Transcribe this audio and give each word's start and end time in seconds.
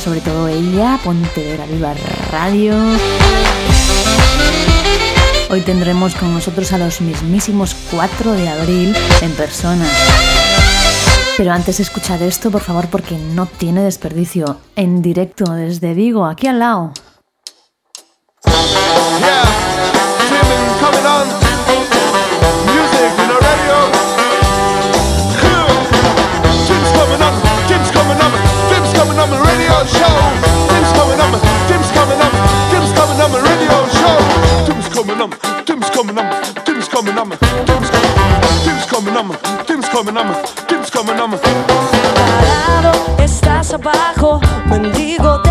sobre 0.00 0.20
todo 0.20 0.48
ella, 0.48 0.98
Pontevedra 1.02 1.66
Viva 1.66 1.94
Radio. 2.30 2.74
Hoy 5.50 5.60
tendremos 5.62 6.14
con 6.14 6.32
nosotros 6.32 6.72
a 6.72 6.78
los 6.78 7.00
mismísimos 7.00 7.74
4 7.90 8.32
de 8.32 8.48
abril 8.48 8.96
en 9.22 9.32
persona. 9.32 9.86
Pero 11.36 11.52
antes 11.52 11.80
escuchad 11.80 12.22
esto, 12.22 12.50
por 12.50 12.62
favor, 12.62 12.86
porque 12.88 13.16
no 13.16 13.46
tiene 13.46 13.82
desperdicio. 13.82 14.58
En 14.76 15.02
directo 15.02 15.52
desde 15.52 15.94
Vigo, 15.94 16.26
aquí 16.26 16.46
al 16.46 16.58
lado. 16.58 16.92
show. 29.96 30.14
Dim's 30.68 30.92
coming 30.92 31.20
up, 31.20 31.32
dim's 31.68 31.90
coming 31.96 32.20
up, 32.20 32.32
dim's 32.70 32.92
coming 32.92 33.20
up, 33.20 33.32
radio 33.48 33.76
show. 33.98 34.16
Dim's 34.66 34.88
coming 34.88 35.20
up, 35.20 35.32
dim's 35.66 35.88
coming 35.90 36.18
up, 36.18 36.28
dim's 36.64 36.88
coming 36.88 37.18
up, 37.18 37.28
dim's 37.66 37.90
coming 37.90 38.16
up, 38.16 38.48
dim's 38.64 38.86
coming 38.86 39.16
up, 39.16 39.66
dim's 39.66 39.88
coming 39.88 40.16
up, 40.16 40.68
dim's 40.68 40.90
coming 40.90 41.18
up. 41.18 41.30
Parado, 42.14 42.92
estás 43.18 43.72
abajo, 43.72 44.40
mendigo. 44.66 45.47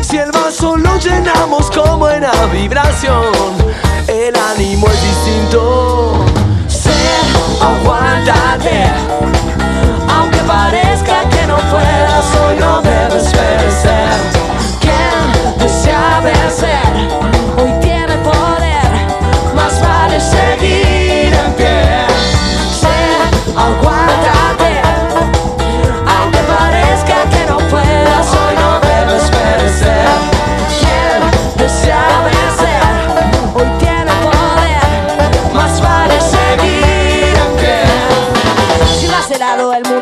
Si 0.00 0.16
el 0.16 0.30
vaso 0.32 0.74
lo 0.78 0.96
llenamos 0.96 1.70
con 1.70 1.98
buena 1.98 2.30
vibración, 2.50 3.26
el 4.06 4.34
ánimo 4.34 4.86
es 4.86 5.02
distinto. 5.02 5.87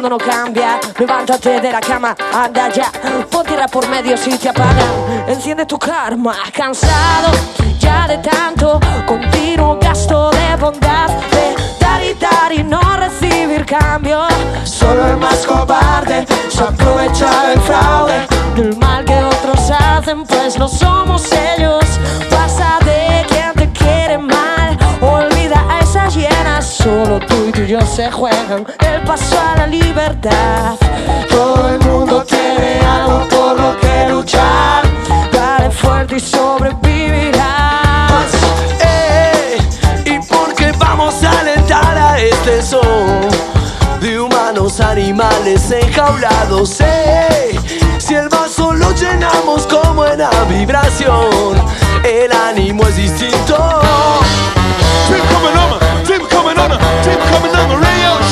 No 0.08 0.18
cambia. 0.18 0.78
Levántate 0.98 1.60
de 1.60 1.72
la 1.72 1.80
cama, 1.80 2.14
anda 2.32 2.68
ya. 2.68 2.90
Pon 3.30 3.44
tierra 3.44 3.66
por 3.66 3.88
medio 3.88 4.16
si 4.16 4.36
te 4.38 4.48
apagan 4.48 5.26
Enciende 5.28 5.66
tu 5.66 5.78
karma, 5.78 6.34
cansado 6.52 7.30
ya 7.78 8.06
de 8.08 8.18
tanto. 8.18 8.80
Continuo 9.06 9.78
gasto 9.80 10.30
de 10.30 10.56
bondad 10.56 11.08
De 11.30 11.54
dar 11.80 12.02
y 12.02 12.14
dar 12.14 12.52
y 12.52 12.62
no 12.62 12.80
recibir 12.96 13.64
cambio. 13.64 14.26
Solo 14.64 15.08
el 15.08 15.16
más 15.16 15.46
cobarde 15.46 16.26
se 16.48 16.62
aprovecha 16.62 17.48
del 17.48 17.60
fraude. 17.60 18.26
Del 18.54 18.76
mal 18.78 19.04
que 19.04 19.14
otros 19.14 19.70
hacen 19.70 20.24
pues 20.24 20.58
no 20.58 20.68
somos 20.68 21.30
ellos. 21.32 21.84
Pasa 22.30 22.78
de 22.84 23.26
quien 23.28 23.52
te 23.54 23.78
quiere 23.78 24.18
mal 24.18 24.55
Solo 26.86 27.19
tú 27.19 27.48
y 27.48 27.50
tú 27.50 27.62
y 27.62 27.66
yo 27.66 27.80
se 27.80 28.08
juegan 28.12 28.64
El 28.78 29.02
paso 29.02 29.36
a 29.41 29.56
la 29.56 29.66
libertad 29.66 30.76
Todo 31.28 31.69
el 31.70 31.80
mundo 31.80 32.22
tiene 32.22 32.78
algo 32.78 33.26
por 33.28 33.58
lo 33.60 33.76
que 33.80 34.08
luchar 34.08 34.84
Dale 35.32 35.69
fuerte 35.72 36.14
y 36.14 36.20
sobrevivirás 36.20 37.42
¡Ey! 38.78 39.58
¿Y 40.04 40.24
por 40.28 40.54
qué 40.54 40.70
vamos 40.78 41.24
a 41.24 41.41
alentar 41.41 41.98
a 41.98 42.20
este 42.20 42.62
son 42.62 43.30
de 44.00 44.20
humanos 44.20 44.78
animales 44.78 45.68
enjaulados? 45.72 46.80
¡Ey! 46.80 47.58
Si 47.98 48.14
el 48.14 48.28
vaso 48.28 48.72
lo 48.72 48.92
llenamos 48.92 49.66
con 49.66 49.97
buena 49.97 50.30
vibración, 50.48 51.60
el 52.04 52.30
ánimo 52.30 52.84
es 52.86 52.94
distinto. 52.94 54.05
Coming 57.36 57.54
on 57.54 57.68
the 57.68 57.77
radio 57.77 58.25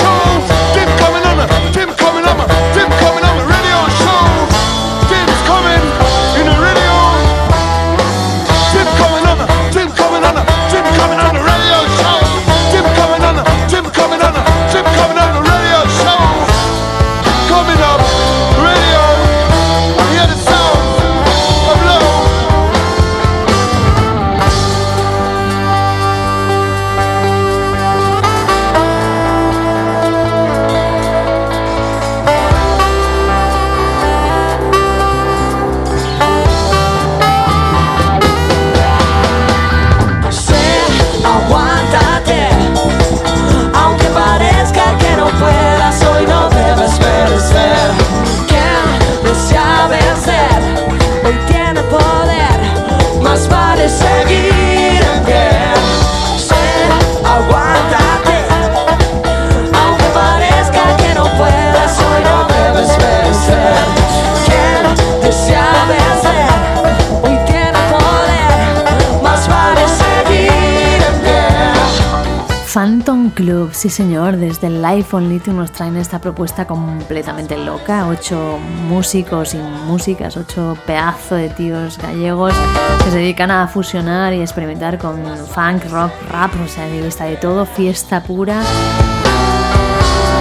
sí 73.75 73.91
señor, 73.91 74.37
desde 74.37 74.69
el 74.69 74.81
Life 74.81 75.15
on 75.17 75.29
Lithium 75.29 75.56
nos 75.56 75.73
traen 75.73 75.97
esta 75.97 76.21
propuesta 76.21 76.67
completamente 76.67 77.59
loca. 77.59 78.06
Ocho 78.09 78.59
músicos 78.88 79.55
y 79.55 79.59
músicas, 79.59 80.37
ocho 80.37 80.76
pedazos 80.87 81.38
de 81.38 81.49
tíos 81.50 81.99
gallegos 81.99 82.55
que 83.03 83.11
se 83.11 83.17
dedican 83.19 83.50
a 83.50 83.67
fusionar 83.67 84.32
y 84.32 84.41
experimentar 84.41 84.99
con 84.99 85.17
funk, 85.47 85.85
rock, 85.91 86.12
rap, 86.31 86.53
o 86.65 86.69
sea, 86.69 86.87
está 86.88 87.25
de 87.25 87.37
todo, 87.37 87.67
fiesta 87.67 88.23
pura. 88.23 88.62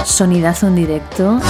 Sonidazo 0.04 0.68
en 0.68 0.74
directo. 0.76 1.40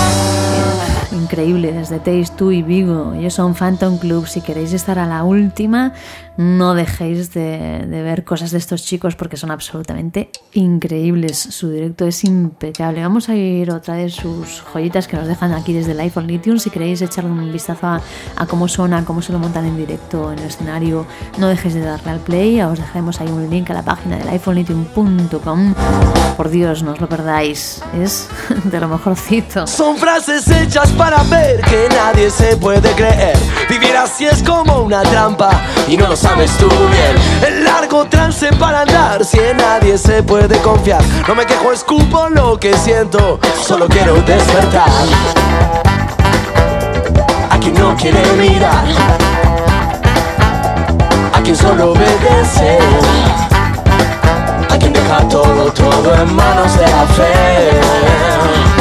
Increíble, 1.13 1.73
desde 1.73 1.99
Taste 1.99 2.35
2 2.39 2.53
y 2.53 2.63
Vigo. 2.63 3.15
Ellos 3.15 3.35
son 3.35 3.55
Phantom 3.55 3.99
Club. 3.99 4.27
Si 4.27 4.41
queréis 4.41 4.73
estar 4.73 4.99
a 4.99 5.07
la 5.07 5.25
última, 5.25 5.93
no 6.37 6.75
dejéis 6.75 7.33
de, 7.33 7.87
ver 7.89 8.25
cosas 8.25 8.51
de 8.51 8.59
estos 8.59 8.85
chicos 8.85 9.15
porque 9.15 9.37
son 9.37 9.51
absolutamente 9.51 10.31
increíbles. 10.53 11.39
Su 11.39 11.71
directo 11.71 12.07
es 12.07 12.25
impecable. 12.25 13.03
Vamos 13.03 13.29
a 13.29 13.35
ir 13.35 13.71
otra 13.71 13.95
de 13.95 14.11
sus 14.11 14.63
joyitas 14.63 15.07
que 15.07 15.17
nos 15.17 15.29
dejan 15.29 15.53
aquí 15.53 15.73
desde 15.73 15.93
el 15.93 16.01
iPhone 16.01 16.27
Lithium. 16.27 16.59
Si 16.59 16.71
queréis 16.71 17.03
echarle 17.03 17.31
un 17.31 17.53
vistazo 17.53 17.87
a, 17.87 18.01
a 18.37 18.47
cómo 18.47 18.67
suena, 18.67 19.05
cómo 19.05 19.23
se 19.23 19.33
lo 19.33 19.39
montan 19.39 19.67
en 19.67 19.77
directo 19.77 20.33
en 20.33 20.39
el 20.41 20.47
escenario, 20.47 21.07
no 21.39 21.49
dejéis 21.49 21.75
de 21.75 21.81
darle 21.83 22.11
al 22.11 22.21
play. 22.21 22.61
Os 22.63 22.79
dejaremos 22.79 23.21
ahí 23.21 23.29
un 23.29 23.49
link 23.49 23.71
a 23.71 23.75
la 23.75 23.83
página 23.83 24.17
del 24.19 24.29
iPhoneLithium.com. 24.29 25.75
Por 26.37 26.51
Dios, 26.51 26.83
no 26.83 26.93
os 26.93 27.01
lo 27.01 27.09
perdáis. 27.09 27.81
Es 27.95 28.29
de 28.65 28.81
lo 28.81 28.89
mejorcito. 28.89 29.67
Son 29.67 29.97
frases 29.97 30.49
hechas 30.49 30.91
para 30.97 31.23
ver 31.25 31.61
que 31.63 31.89
nadie 31.91 32.31
se 32.31 32.57
puede 32.57 32.91
creer. 32.93 33.37
Vivir 33.69 33.97
así 33.97 34.27
es 34.27 34.43
como 34.43 34.83
una 34.83 35.03
trampa 35.03 35.51
y 35.89 35.97
no 35.97 36.09
lo 36.09 36.17
sabes 36.17 36.51
tú 36.59 36.69
bien. 36.69 37.17
El 37.47 37.65
largo 37.65 38.05
trance 38.07 38.53
para 38.55 38.83
andar 38.83 39.25
si 39.25 39.39
en 39.39 39.57
nadie 39.57 39.99
se 39.99 40.23
puede 40.23 40.59
confiar. 40.59 41.03
No 41.29 41.35
me 41.35 41.47
quejo, 41.47 41.73
escupo 41.73 42.29
lo 42.29 42.59
que 42.59 42.77
siento, 42.77 43.39
solo 43.63 43.87
quiero 43.89 44.15
despertar. 44.23 44.89
A 47.51 47.59
quien 47.59 47.75
no 47.75 47.97
quiere 47.97 48.23
mirar, 48.33 48.85
a 51.33 51.41
quien 51.43 51.57
solo 51.57 51.93
obedece, 51.93 52.79
a 54.71 54.79
quien 54.79 54.93
deja 54.93 55.29
todo, 55.29 55.73
todo 55.73 56.15
en 56.15 56.35
manos 56.35 56.77
de 56.77 56.87
la 56.87 57.07
fe 57.07 58.74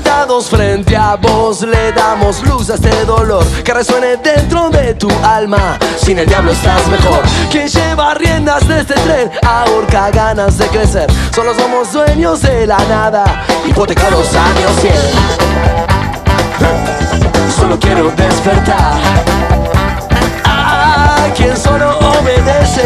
plantados 0.00 0.48
frente 0.48 0.96
a 0.96 1.16
vos 1.16 1.62
le 1.62 1.92
damos 1.92 2.42
luz 2.46 2.70
a 2.70 2.74
este 2.74 3.04
dolor 3.04 3.44
que 3.64 3.74
resuene 3.74 4.16
dentro 4.16 4.70
de 4.70 4.94
tu 4.94 5.08
alma. 5.24 5.78
Sin 5.96 6.18
el 6.18 6.26
diablo 6.26 6.52
estás 6.52 6.86
mejor. 6.88 7.20
Quien 7.50 7.66
lleva 7.66 8.14
riendas 8.14 8.66
de 8.68 8.80
este 8.80 8.94
tren 8.94 9.30
ahorca 9.44 10.10
ganas 10.10 10.58
de 10.58 10.66
crecer. 10.68 11.10
Solo 11.34 11.54
somos 11.54 11.92
dueños 11.92 12.42
de 12.42 12.66
la 12.66 12.78
nada, 12.88 13.44
hipotecados 13.66 14.34
años 14.34 14.72
100. 14.80 14.94
Solo 17.58 17.78
quiero 17.78 18.10
despertar. 18.10 18.94
A 20.44 21.26
quien 21.36 21.56
solo 21.56 21.98
obedece. 21.98 22.84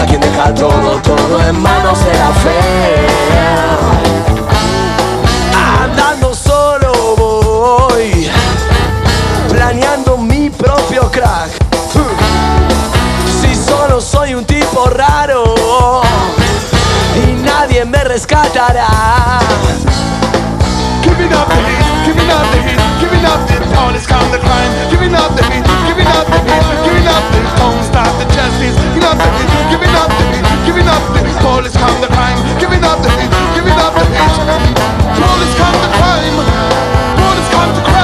A 0.00 0.06
quien 0.06 0.20
deja 0.20 0.54
todo, 0.54 1.00
todo 1.02 1.48
en 1.48 1.60
manos 1.60 1.98
de 2.04 2.14
la 2.14 2.28
fe 2.28 3.08
andando 5.68 6.34
solo 6.34 7.14
voy, 7.16 8.30
planeando 9.48 10.16
mi 10.16 10.50
propio 10.50 11.10
crack. 11.10 11.50
Si 13.40 13.54
solo 13.54 14.00
soy 14.00 14.34
un 14.34 14.44
tipo 14.44 14.88
raro 14.88 15.54
y 17.14 17.32
nadie 17.42 17.84
me 17.84 18.02
rescatará. 18.04 18.88
Giving 21.02 21.32
up 21.32 21.48
the 21.48 21.56
heat, 21.56 21.84
giving 22.06 22.30
up 22.30 22.46
the 22.52 22.58
heat, 22.62 22.80
giving 23.00 23.24
up 23.26 23.46
the 23.46 23.76
all 23.78 23.94
is 23.94 24.06
calm 24.06 24.30
the 24.30 24.38
crime. 24.38 24.72
Giving 24.90 25.14
up 25.14 25.34
the 25.36 25.42
heat, 25.44 25.64
giving 25.86 26.06
up 26.06 26.26
the 26.26 26.38
heat, 26.38 26.64
giving 26.84 27.08
up 27.08 27.24
the 27.32 27.40
don't 27.58 27.82
stop 27.84 28.12
the 28.18 28.24
justice. 28.34 28.76
Giving 28.94 29.04
up 29.04 29.16
the 29.18 29.28
heat, 29.36 29.50
giving 29.70 29.94
up 29.94 30.08
the 30.08 30.24
heat, 30.32 30.47
giving 30.68 30.86
up 30.86 31.00
the 31.14 31.20
is 31.64 31.76
calm 31.76 32.00
the 32.02 32.08
crime. 32.08 32.36
Giving 32.60 32.84
up 32.84 33.00
the 33.00 33.08
giving 33.56 33.78
up 33.84 33.94
the 33.96 34.04
heat. 34.04 34.76
Police 35.16 35.54
come 35.56 35.76
to 35.84 35.88
crime. 35.96 36.36
Police 37.16 37.48
come 37.54 37.74
to 37.74 37.82
crime. 37.88 37.97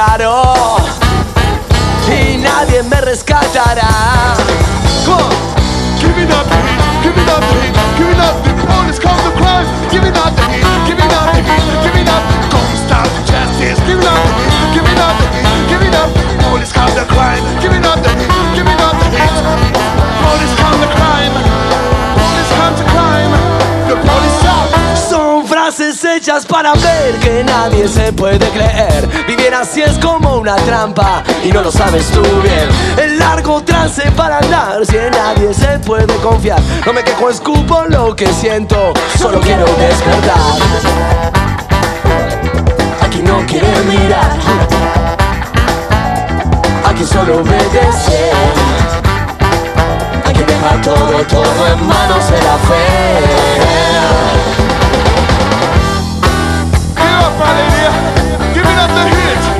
I 0.00 0.16
don't 0.16 0.49
hechas 26.20 26.44
para 26.44 26.74
ver 26.74 27.14
que 27.20 27.42
nadie 27.44 27.88
se 27.88 28.12
puede 28.12 28.46
creer. 28.50 29.08
Vivir 29.26 29.54
así 29.54 29.80
es 29.80 29.98
como 29.98 30.36
una 30.36 30.54
trampa 30.56 31.22
y 31.42 31.48
no 31.50 31.62
lo 31.62 31.72
sabes 31.72 32.06
tú 32.10 32.20
bien. 32.42 32.68
El 32.98 33.18
largo 33.18 33.62
trance 33.62 34.02
para 34.12 34.38
andar 34.38 34.84
si 34.84 34.96
en 34.98 35.10
nadie 35.12 35.54
se 35.54 35.78
puede 35.78 36.14
confiar. 36.16 36.60
No 36.84 36.92
me 36.92 37.02
quejo, 37.02 37.30
escupo 37.30 37.84
lo 37.88 38.14
que 38.14 38.26
siento, 38.34 38.92
solo 39.18 39.40
quiero 39.40 39.64
despertar. 39.64 40.58
Aquí 43.00 43.22
no 43.22 43.38
quiere 43.46 43.80
mirar, 43.88 44.36
aquí 46.84 47.04
solo 47.04 47.40
obedece. 47.40 48.30
Aquí 50.26 50.42
deja 50.46 50.82
todo, 50.82 51.24
todo 51.28 51.66
en 51.72 51.86
manos 51.86 52.30
de 52.30 52.42
la 52.42 52.58
fe. 52.68 54.49
Open 58.70 58.78
up 58.78 58.90
the 58.90 59.08
hit. 59.16 59.59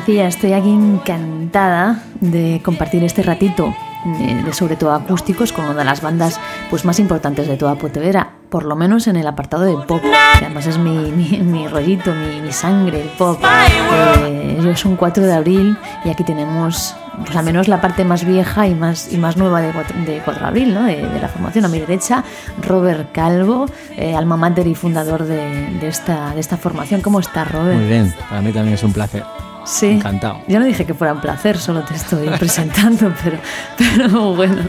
Decía, 0.00 0.26
estoy 0.26 0.54
aquí 0.54 0.70
encantada 0.70 2.02
de 2.20 2.60
compartir 2.64 3.04
este 3.04 3.22
ratito 3.22 3.74
de, 4.04 4.42
de 4.42 4.52
sobre 4.54 4.76
todo 4.76 4.94
acústicos 4.94 5.52
con 5.52 5.66
una 5.66 5.74
de 5.74 5.84
las 5.84 6.00
bandas 6.00 6.40
pues 6.70 6.86
más 6.86 6.98
importantes 6.98 7.46
de 7.46 7.56
toda 7.58 7.74
Pontevedra, 7.74 8.30
por 8.48 8.64
lo 8.64 8.76
menos 8.76 9.06
en 9.08 9.16
el 9.16 9.26
apartado 9.26 9.64
de 9.64 9.74
pop, 9.86 10.00
que 10.38 10.44
además 10.44 10.66
es 10.66 10.78
mi, 10.78 11.10
mi, 11.10 11.38
mi 11.38 11.68
rollito, 11.68 12.14
mi, 12.14 12.40
mi 12.40 12.50
sangre, 12.52 13.02
el 13.02 13.08
pop. 13.10 13.38
Eh, 13.42 14.56
ellos 14.58 14.80
son 14.80 14.96
4 14.96 15.24
de 15.24 15.32
abril 15.32 15.76
y 16.04 16.08
aquí 16.08 16.24
tenemos 16.24 16.94
pues 17.24 17.36
al 17.36 17.44
menos 17.44 17.68
la 17.68 17.82
parte 17.82 18.04
más 18.04 18.24
vieja 18.24 18.66
y 18.66 18.74
más, 18.74 19.12
y 19.12 19.18
más 19.18 19.36
nueva 19.36 19.60
de 19.60 19.72
4 19.72 19.98
de, 20.06 20.22
4 20.24 20.42
de 20.42 20.48
abril, 20.48 20.74
¿no? 20.74 20.84
de, 20.84 20.96
de 20.96 21.20
la 21.20 21.28
formación. 21.28 21.66
A 21.66 21.68
mi 21.68 21.78
derecha, 21.78 22.24
Robert 22.62 23.12
Calvo, 23.12 23.66
eh, 23.96 24.14
alma 24.14 24.38
mater 24.38 24.66
y 24.66 24.74
fundador 24.74 25.24
de, 25.24 25.78
de 25.78 25.88
esta, 25.88 26.34
de 26.34 26.40
esta 26.40 26.56
formación. 26.56 27.02
¿Cómo 27.02 27.20
está, 27.20 27.44
Robert? 27.44 27.76
Muy 27.76 27.86
bien, 27.86 28.14
para 28.30 28.40
mí 28.40 28.50
también 28.52 28.74
es 28.74 28.82
un 28.82 28.94
placer. 28.94 29.24
Sí. 29.64 29.86
Encantado. 29.86 30.40
Yo 30.48 30.58
no 30.58 30.64
dije 30.66 30.84
que 30.84 30.94
fuera 30.94 31.12
un 31.12 31.20
placer, 31.20 31.58
solo 31.58 31.82
te 31.82 31.94
estoy 31.94 32.28
presentando, 32.38 33.12
pero, 33.22 33.38
pero 33.76 34.34
bueno. 34.34 34.62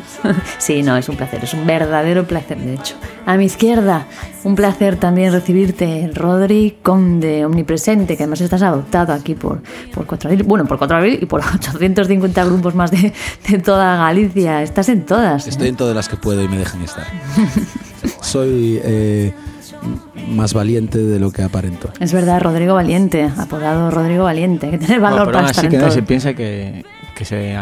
Sí, 0.57 0.83
no, 0.83 0.97
es 0.97 1.09
un 1.09 1.15
placer, 1.15 1.43
es 1.43 1.53
un 1.53 1.65
verdadero 1.65 2.25
placer, 2.25 2.57
de 2.57 2.75
hecho. 2.75 2.95
A 3.25 3.37
mi 3.37 3.45
izquierda, 3.45 4.05
un 4.43 4.55
placer 4.55 4.97
también 4.97 5.31
recibirte, 5.31 6.09
Rodri 6.13 6.77
Conde, 6.81 7.45
omnipresente, 7.45 8.17
que 8.17 8.23
además 8.23 8.41
estás 8.41 8.61
adoptado 8.61 9.13
aquí 9.13 9.35
por, 9.35 9.61
por 9.93 10.05
4 10.05 10.29
de 10.29 10.35
abril, 10.35 10.47
bueno, 10.47 10.65
por 10.65 10.77
4 10.77 10.95
de 10.95 10.99
abril 10.99 11.19
y 11.21 11.25
por 11.25 11.41
850 11.53 12.45
grupos 12.45 12.75
más 12.75 12.91
de, 12.91 13.13
de 13.47 13.59
toda 13.59 13.97
Galicia. 13.97 14.61
Estás 14.61 14.89
en 14.89 15.05
todas. 15.05 15.47
Estoy 15.47 15.69
en 15.69 15.75
todas 15.75 15.95
las 15.95 16.09
que 16.09 16.17
puedo 16.17 16.43
y 16.43 16.47
me 16.47 16.57
dejan 16.57 16.81
estar. 16.81 17.07
Soy 18.21 18.79
eh, 18.83 19.33
más 20.29 20.53
valiente 20.53 20.97
de 20.99 21.19
lo 21.19 21.31
que 21.31 21.43
aparento. 21.43 21.89
Es 21.99 22.13
verdad, 22.13 22.41
Rodrigo 22.41 22.73
Valiente, 22.75 23.29
apodado 23.37 23.89
Rodrigo 23.91 24.23
Valiente. 24.25 24.69
Que 24.69 24.77
tener 24.77 24.99
valor 24.99 25.19
Bueno, 25.19 25.25
pero 25.25 25.33
para 25.33 25.39
aún 25.39 25.49
estar 25.51 25.65
así 25.65 25.67
en 25.67 25.71
que 25.71 25.85
todo. 25.85 25.91
se 25.91 26.03
piensa 26.03 26.33
que, 26.33 26.83
que, 27.15 27.25
se, 27.25 27.55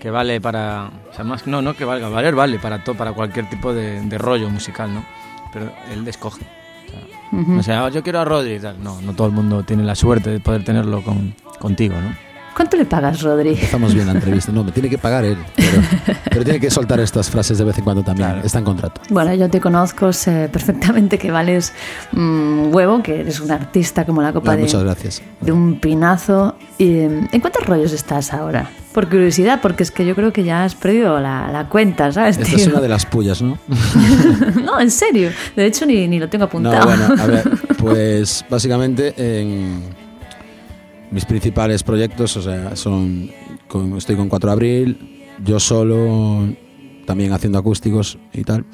que 0.00 0.10
vale 0.10 0.40
para... 0.40 0.90
O 1.10 1.14
sea, 1.14 1.24
más, 1.24 1.46
no, 1.46 1.60
no 1.62 1.74
que 1.74 1.84
valga, 1.84 2.08
valer 2.08 2.34
vale 2.34 2.58
para, 2.58 2.82
to- 2.82 2.94
para 2.94 3.12
cualquier 3.12 3.48
tipo 3.50 3.72
de, 3.74 4.00
de 4.00 4.18
rollo 4.18 4.48
musical, 4.50 4.92
¿no? 4.92 5.04
Pero 5.52 5.70
él 5.92 6.06
escoge. 6.08 6.42
O 6.42 6.90
sea, 6.90 7.40
Ujú. 7.40 7.58
o 7.58 7.62
sea, 7.62 7.88
yo 7.90 8.02
quiero 8.02 8.20
a 8.20 8.24
Rodri 8.24 8.54
y 8.54 8.58
tal. 8.60 8.82
No, 8.82 9.00
no 9.02 9.12
todo 9.14 9.26
el 9.26 9.32
mundo 9.32 9.62
tiene 9.62 9.82
la 9.84 9.94
suerte 9.94 10.30
de 10.30 10.40
poder 10.40 10.64
tenerlo 10.64 11.02
con, 11.02 11.34
contigo, 11.58 11.94
¿no? 12.00 12.31
¿Cuánto 12.54 12.76
le 12.76 12.84
pagas, 12.84 13.22
Rodri? 13.22 13.50
Estamos 13.54 13.94
bien 13.94 14.06
la 14.06 14.12
entrevista. 14.12 14.52
No, 14.52 14.62
me 14.62 14.72
tiene 14.72 14.88
que 14.90 14.98
pagar 14.98 15.24
él. 15.24 15.38
Pero, 15.56 15.82
pero 16.24 16.44
tiene 16.44 16.60
que 16.60 16.70
soltar 16.70 17.00
estas 17.00 17.30
frases 17.30 17.58
de 17.58 17.64
vez 17.64 17.78
en 17.78 17.84
cuando 17.84 18.02
también. 18.02 18.40
Está 18.44 18.58
en 18.58 18.64
contrato. 18.64 19.00
Bueno, 19.08 19.32
yo 19.34 19.48
te 19.48 19.60
conozco, 19.60 20.12
sé 20.12 20.48
perfectamente 20.52 21.18
que 21.18 21.30
vales 21.30 21.72
mm, 22.12 22.74
huevo, 22.74 23.02
que 23.02 23.20
eres 23.20 23.40
un 23.40 23.50
artista 23.50 24.04
como 24.04 24.20
la 24.22 24.32
copa 24.32 24.54
de, 24.56 24.62
muchas 24.62 24.82
gracias. 24.82 25.22
de 25.40 25.52
un 25.52 25.80
pinazo. 25.80 26.56
Y, 26.78 26.98
¿En 27.00 27.40
cuántos 27.40 27.64
rollos 27.64 27.92
estás 27.92 28.32
ahora? 28.32 28.68
Por 28.92 29.08
curiosidad, 29.08 29.60
porque 29.62 29.82
es 29.82 29.90
que 29.90 30.04
yo 30.04 30.14
creo 30.14 30.34
que 30.34 30.44
ya 30.44 30.64
has 30.64 30.74
perdido 30.74 31.18
la, 31.20 31.50
la 31.50 31.68
cuenta, 31.70 32.12
¿sabes? 32.12 32.36
Esta 32.36 32.50
tío? 32.50 32.56
es 32.58 32.66
una 32.66 32.80
de 32.80 32.88
las 32.88 33.06
pullas, 33.06 33.40
¿no? 33.40 33.56
no, 34.62 34.78
en 34.78 34.90
serio. 34.90 35.30
De 35.56 35.64
hecho, 35.64 35.86
ni, 35.86 36.06
ni 36.08 36.18
lo 36.18 36.28
tengo 36.28 36.42
No, 36.44 36.48
apuntado. 36.48 36.84
bueno, 36.84 37.22
a 37.22 37.26
ver, 37.26 37.50
pues 37.78 38.44
básicamente 38.50 39.14
en 39.16 39.82
mis 41.12 41.24
principales 41.24 41.82
proyectos, 41.82 42.36
o 42.36 42.42
sea, 42.42 42.74
son 42.76 43.30
con- 43.68 43.96
estoy 43.96 44.16
con 44.16 44.28
4 44.28 44.48
de 44.48 44.52
abril, 44.52 45.26
yo 45.44 45.60
solo, 45.60 46.48
también 47.06 47.32
haciendo 47.32 47.58
acústicos 47.58 48.18
y 48.32 48.42
tal, 48.44 48.64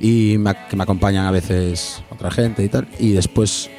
y 0.00 0.36
me 0.38 0.54
que 0.68 0.76
me 0.76 0.82
acompañan 0.82 1.26
a 1.26 1.30
veces 1.30 2.02
otra 2.10 2.30
gente 2.30 2.64
y 2.64 2.68
tal, 2.68 2.88
y 2.98 3.12
después 3.12 3.70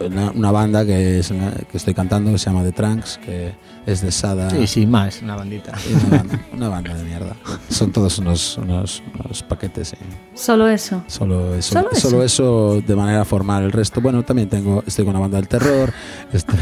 una, 0.00 0.30
una 0.30 0.50
banda 0.50 0.84
que, 0.84 1.18
es 1.18 1.30
la 1.30 1.52
que 1.70 1.76
estoy 1.76 1.94
cantando 1.94 2.32
que 2.32 2.38
se 2.38 2.46
llama 2.50 2.62
The 2.62 2.72
Trunks, 2.72 3.18
que 3.18 3.52
es 3.86 4.00
de 4.00 4.10
Sada. 4.12 4.50
Sí, 4.50 4.66
sin 4.66 4.90
más, 4.90 5.20
una 5.22 5.36
bandita. 5.36 5.72
Una 6.06 6.16
banda, 6.18 6.40
una 6.52 6.68
banda 6.68 6.94
de 6.94 7.04
mierda. 7.04 7.36
Son 7.68 7.92
todos 7.92 8.18
unos, 8.18 8.56
unos, 8.58 9.02
unos 9.14 9.42
paquetes. 9.42 9.92
eh. 9.92 9.96
Solo 10.34 10.68
eso. 10.68 11.02
Solo 11.06 11.54
eso, 11.54 11.74
Solo 11.74 11.88
solo 11.94 12.24
eso. 12.24 12.74
eso 12.76 12.82
de 12.86 12.96
manera 12.96 13.24
formal. 13.24 13.64
El 13.64 13.72
resto, 13.72 14.00
bueno, 14.00 14.22
también 14.22 14.48
tengo, 14.48 14.82
estoy 14.86 15.04
con 15.04 15.12
una 15.14 15.20
banda 15.20 15.36
del 15.38 15.48
terror. 15.48 15.92
Estoy, 16.32 16.58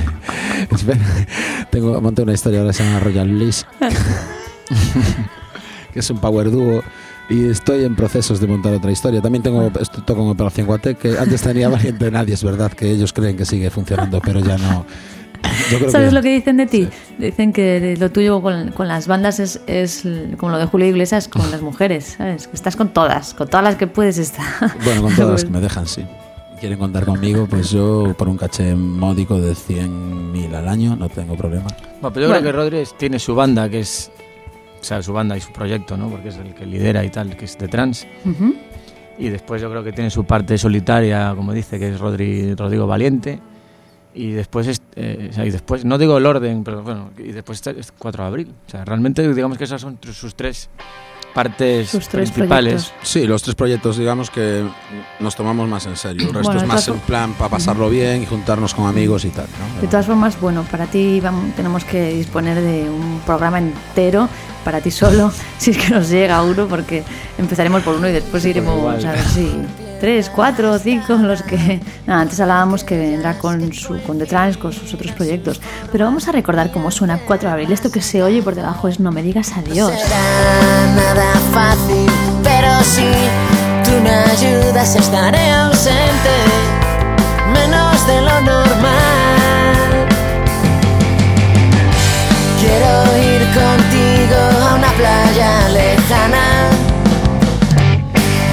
espera, 0.71 1.05
tengo, 1.71 2.01
monté 2.01 2.23
una 2.23 2.33
historia 2.33 2.61
ahora 2.61 2.73
que 2.73 2.79
se 2.79 2.85
llama 2.85 3.01
Royal 3.01 3.29
Bliss, 3.29 3.67
que 5.93 6.01
es 6.01 6.11
un 6.11 6.19
power 6.19 6.51
duo. 6.51 6.83
Y 7.31 7.49
estoy 7.51 7.85
en 7.85 7.95
procesos 7.95 8.41
de 8.41 8.47
montar 8.47 8.73
otra 8.73 8.91
historia. 8.91 9.21
También 9.21 9.43
tengo, 9.43 9.71
esto 9.81 10.03
toco 10.03 10.23
en 10.23 10.29
Operación 10.29 10.67
Guate, 10.67 10.95
que 10.95 11.19
antes 11.19 11.43
tenía 11.43 11.69
Valiente 11.71 12.07
de 12.07 12.11
Nadie, 12.11 12.35
es 12.35 12.43
verdad, 12.43 12.73
que 12.73 12.91
ellos 12.91 13.13
creen 13.13 13.37
que 13.37 13.45
sigue 13.45 13.69
funcionando, 13.71 14.21
pero 14.25 14.41
ya 14.41 14.57
no. 14.57 14.87
Yo 15.71 15.79
creo 15.79 15.91
¿Sabes 15.91 16.13
lo 16.13 16.21
que 16.23 16.31
dicen 16.35 16.57
de 16.57 16.67
ti? 16.67 16.89
Dicen 17.19 17.53
que 17.53 17.97
lo 17.99 18.11
tuyo 18.11 18.41
con, 18.43 18.73
con 18.73 18.89
las 18.89 19.07
bandas 19.07 19.39
es, 19.39 19.61
es 19.67 20.03
como 20.37 20.53
lo 20.53 20.59
de 20.59 20.65
Julio 20.67 20.89
Iglesias 20.89 21.29
con 21.29 21.49
las 21.51 21.61
mujeres, 21.63 22.17
¿sabes? 22.17 22.49
Que 22.49 22.57
estás 22.57 22.77
con 22.77 22.89
todas, 22.89 23.35
con 23.35 23.47
todas 23.47 23.63
las 23.63 23.77
que 23.77 23.87
puedes 23.87 24.19
estar. 24.19 24.47
Bueno, 24.85 25.03
con 25.03 25.15
todas 25.15 25.31
las 25.31 25.45
que 25.45 25.51
me 25.51 25.61
dejan, 25.63 25.87
sí. 25.87 26.05
Quieren 26.61 26.79
contar 26.79 27.05
conmigo, 27.05 27.47
pues 27.49 27.71
yo 27.71 28.15
por 28.19 28.29
un 28.29 28.37
caché 28.37 28.75
módico 28.75 29.39
de 29.41 29.53
100.000 29.53 30.55
al 30.55 30.67
año 30.67 30.97
no 30.97 31.09
tengo 31.09 31.37
problema. 31.37 31.67
Bueno, 32.01 32.13
pero 32.13 32.27
yo 32.27 32.29
Bueno. 32.33 32.41
creo 32.41 32.43
que 32.43 32.53
Rodri 32.81 32.89
tiene 32.99 33.19
su 33.21 33.35
banda, 33.37 33.69
que 33.69 33.81
es. 33.81 34.11
O 34.81 34.85
sea, 34.85 35.03
su 35.03 35.13
banda 35.13 35.37
y 35.37 35.41
su 35.41 35.53
proyecto, 35.53 35.97
¿no? 35.97 36.09
Porque 36.09 36.29
es 36.29 36.37
el 36.37 36.55
que 36.55 36.67
lidera 36.67 37.05
y 37.05 37.11
tal, 37.11 37.37
que 37.37 37.45
es 37.45 37.59
de 37.59 37.69
trans. 37.69 38.07
Ujú. 38.25 38.55
Y 39.19 39.29
después 39.31 39.61
yo 39.61 39.69
creo 39.71 39.83
que 39.83 39.93
tiene 39.93 40.11
su 40.11 40.25
parte 40.25 40.57
solitaria, 40.57 41.33
como 41.35 41.53
dice, 41.53 41.79
que 41.79 41.89
es 41.89 41.99
Rodri, 41.99 42.55
Rodrigo 42.55 42.87
Valiente. 42.87 43.41
Y 44.15 44.31
después, 44.31 44.67
es, 44.67 44.81
eh, 44.97 45.29
o 45.31 45.33
sea, 45.33 45.45
y 45.45 45.51
después, 45.51 45.85
no 45.85 45.99
digo 45.99 46.17
el 46.17 46.27
orden, 46.27 46.65
pero 46.65 46.83
bueno, 46.83 47.11
y 47.19 47.33
después 47.33 47.65
es 47.67 47.93
4 47.93 48.25
de 48.25 48.29
abril. 48.29 48.55
O 48.67 48.71
sea, 48.71 48.85
realmente 48.85 49.33
digamos 49.33 49.59
que 49.59 49.65
esas 49.65 49.81
son 49.81 49.99
sus 50.13 50.35
tres 50.35 50.71
partes 51.43 51.91
principales. 52.11 52.85
proyectos. 52.87 52.93
Sí, 53.03 53.25
los 53.27 53.43
tres 53.43 53.55
proyectos, 53.55 53.97
digamos 53.97 54.29
que 54.31 54.65
nos 55.21 55.37
tomamos 55.37 55.69
más 55.69 55.87
en 55.87 55.97
serio. 55.97 56.23
El 56.29 56.35
resto 56.35 56.49
Bueno, 56.49 56.61
es 56.63 56.67
más 56.67 56.89
en 56.89 56.99
plan 57.01 57.33
para 57.35 57.49
pasarlo 57.51 57.89
bien 57.89 58.23
y 58.23 58.27
juntarnos 58.27 58.75
con 58.75 58.89
amigos 58.89 59.25
y 59.25 59.29
tal. 59.31 59.47
¿no? 59.77 59.81
De 59.81 59.87
todas 59.87 60.07
formas, 60.07 60.41
bueno, 60.41 60.65
para 60.69 60.87
ti 60.87 61.21
vamos- 61.21 61.55
tenemos 61.55 61.85
que 61.85 62.13
disponer 62.15 62.61
de 62.61 62.91
un 62.91 63.21
programa 63.25 63.59
entero, 63.59 64.29
para 64.65 64.81
ti 64.81 64.91
solo, 64.91 65.31
si 65.59 65.71
es 65.71 65.79
que 65.79 65.91
nos 65.91 66.09
llega 66.09 66.43
uno, 66.43 66.67
porque 66.67 67.05
empezaremos 67.39 67.83
por 67.83 67.95
uno 67.95 68.09
y 68.09 68.13
después 68.13 68.45
iremos 68.45 68.77
igual. 68.77 69.07
a 69.07 69.13
ver 69.13 69.25
si 69.29 69.53
tres, 70.01 70.31
cuatro, 70.31 70.79
cinco, 70.79 71.15
los 71.15 71.43
que... 71.43 71.81
Antes 72.07 72.41
hablábamos 72.41 72.85
que 72.85 72.97
vendrá 72.97 73.39
con, 73.39 73.73
su, 73.73 74.01
con 74.03 74.19
The 74.19 74.27
Trans, 74.27 74.57
con 74.57 74.73
sus 74.73 74.93
otros 74.95 75.13
proyectos. 75.13 75.61
Pero 75.93 76.05
vamos 76.05 76.29
a 76.29 76.33
recordar 76.33 76.71
cómo 76.73 76.91
suena 76.91 77.19
4 77.27 77.49
de 77.49 77.53
abril. 77.53 77.73
Esto 77.73 77.91
que 77.91 78.01
se 78.01 78.23
oye 78.23 78.43
por 78.43 78.55
debajo 78.55 78.89
es 78.89 79.01
No 79.01 79.13
me 79.13 79.23
digas 79.23 79.53
adiós. 79.57 79.93
será 79.93 80.95
nada 80.95 81.33
fácil, 81.53 82.11
pero 82.43 82.73
si 82.83 83.11
tú 83.85 84.01
me 84.03 84.11
ayudas 84.11 84.97
estaré 84.97 85.51
ausente, 85.51 86.35
menos 87.53 88.07
de 88.07 88.21
lo 88.23 88.41
normal. 88.41 88.98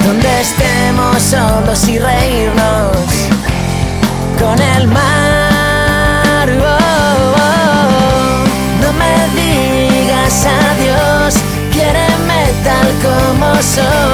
Donde 0.06 0.40
estemos 0.40 1.20
solos 1.20 1.88
y 1.88 1.98
reírnos 1.98 2.96
con 4.38 4.56
el 4.60 4.86
mar. 4.86 6.48
Oh, 6.48 7.34
oh. 7.36 8.44
No 8.82 8.92
me 8.92 9.14
digas 9.40 10.46
adiós, 10.46 11.34
quiéreme 11.72 12.42
tal 12.62 12.88
como 13.06 13.48
soy. 13.76 14.04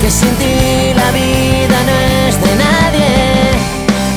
Que 0.00 0.10
sin 0.10 0.34
ti 0.36 0.92
la 0.94 1.10
vida 1.12 1.78
no 1.88 1.96
es 2.28 2.34
de 2.44 2.52
nadie. 2.66 3.12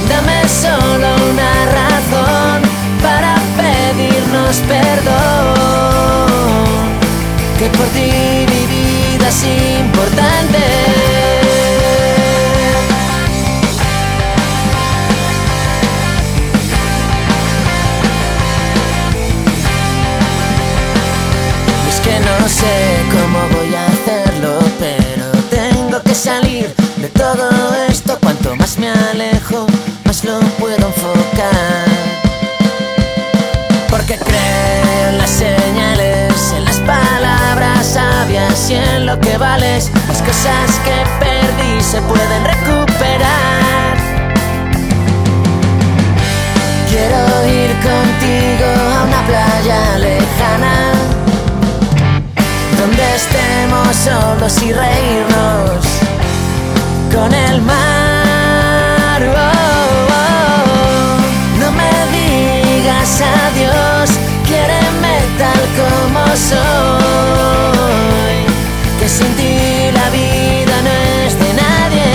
Dame 0.09 0.39
solo 0.49 1.07
una 1.31 1.51
razón 1.79 2.57
para 3.01 3.31
pedirnos 3.57 4.55
perdón. 4.67 5.53
Que 7.57 7.67
por 7.69 7.87
ti 7.87 8.11
mi 8.51 8.65
vida 8.67 8.82
es 9.33 9.43
importante. 9.79 10.57
Es 21.89 21.99
que 21.99 22.19
no 22.19 22.47
sé 22.47 22.75
cómo 23.11 23.39
voy 23.57 23.73
a 23.75 23.85
hacerlo, 23.87 24.59
pero 24.79 25.25
tengo 25.49 26.01
que 26.03 26.13
salir 26.13 26.73
de 26.97 27.09
todo 27.09 27.49
esto. 27.89 28.17
Cuanto 28.21 28.55
más 28.55 28.77
me 28.77 28.89
alejo, 28.89 29.42
y 38.69 38.75
en 38.75 39.07
lo 39.07 39.19
que 39.19 39.35
vales. 39.37 39.91
Las 40.07 40.21
cosas 40.21 40.79
que 40.85 40.93
perdí 41.19 41.81
se 41.81 41.99
pueden 42.01 42.43
recuperar. 42.45 43.97
Quiero 46.89 47.47
ir 47.47 47.71
contigo 47.81 48.67
a 48.95 49.03
una 49.05 49.21
playa 49.25 49.97
lejana 49.97 50.75
donde 52.79 53.15
estemos 53.15 53.95
solos 53.95 54.61
y 54.61 54.71
reírnos 54.71 55.83
con 57.11 57.33
el 57.33 57.61
mar. 57.63 59.19
Oh, 59.35 60.13
oh. 60.13 61.17
No 61.59 61.71
me 61.71 61.91
digas 62.17 63.21
adiós, 63.21 64.09
quiéreme 64.45 65.15
tal 65.39 65.61
como 65.79 66.23
soy. 66.37 67.23
Sin 69.17 69.31
ti 69.35 69.91
la 69.93 70.09
vida 70.09 70.75
no 70.87 70.91
es 71.23 71.33
de 71.37 71.49
nadie. 71.53 72.09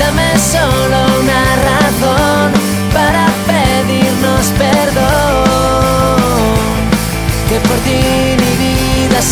Dame 0.00 0.28
solo 0.36 0.98
una 1.22 1.42
razón 1.70 2.46
para 2.92 3.24
pedirnos 3.50 4.46
perdón. 4.58 5.44
Que 7.48 7.60
por 7.60 7.78
ti 7.86 8.00
mi 8.42 8.52
vida 8.64 9.18
es 9.20 9.30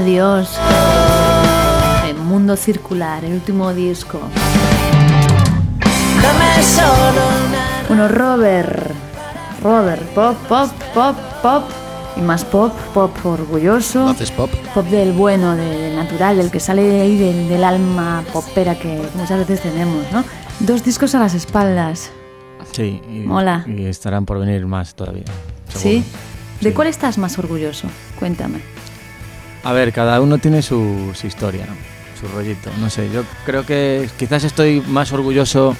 adiós. 0.00 0.48
El 2.08 2.16
mundo 2.16 2.56
circular, 2.56 3.24
el 3.24 3.34
último 3.34 3.72
disco. 3.74 4.18
Bueno, 7.88 8.08
Robert. 8.08 8.92
Robert, 9.62 10.02
pop, 10.14 10.36
pop, 10.48 10.70
pop, 10.94 11.16
pop. 11.42 11.64
Y 12.16 12.20
más 12.22 12.44
pop, 12.44 12.72
pop 12.94 13.14
orgulloso. 13.24 14.08
Haces 14.08 14.30
pop. 14.30 14.50
Pop 14.74 14.86
del 14.86 15.12
bueno, 15.12 15.54
de- 15.54 15.64
del 15.78 15.96
natural, 15.96 16.36
del 16.38 16.50
que 16.50 16.60
sale 16.60 17.00
ahí 17.00 17.16
del, 17.16 17.48
del 17.48 17.62
alma 17.64 18.24
popera 18.32 18.74
que 18.78 19.00
muchas 19.14 19.38
veces 19.38 19.60
tenemos, 19.62 20.04
¿no? 20.12 20.24
Dos 20.60 20.82
discos 20.84 21.14
a 21.14 21.18
las 21.20 21.34
espaldas. 21.34 22.10
Sí, 22.72 23.00
y, 23.08 23.20
Mola. 23.20 23.64
y 23.66 23.84
estarán 23.86 24.24
por 24.26 24.38
venir 24.38 24.66
más 24.66 24.94
todavía. 24.94 25.24
¿Sí? 25.74 26.04
¿De 26.60 26.70
Sí. 26.70 26.74
cuál 26.74 26.88
estás 26.88 27.16
más 27.18 27.38
orgulloso? 27.38 27.86
Cuéntame. 28.18 28.60
A 29.62 29.72
ver, 29.72 29.92
cada 29.92 30.20
uno 30.20 30.38
tiene 30.38 30.62
su, 30.62 31.10
su 31.14 31.26
historia, 31.26 31.66
su 32.18 32.26
rollito. 32.28 32.70
No 32.80 32.88
sé, 32.88 33.10
yo 33.12 33.24
creo 33.44 33.66
que 33.66 34.08
quizás 34.18 34.44
estoy 34.44 34.80
más 34.80 35.12
orgulloso 35.12 35.76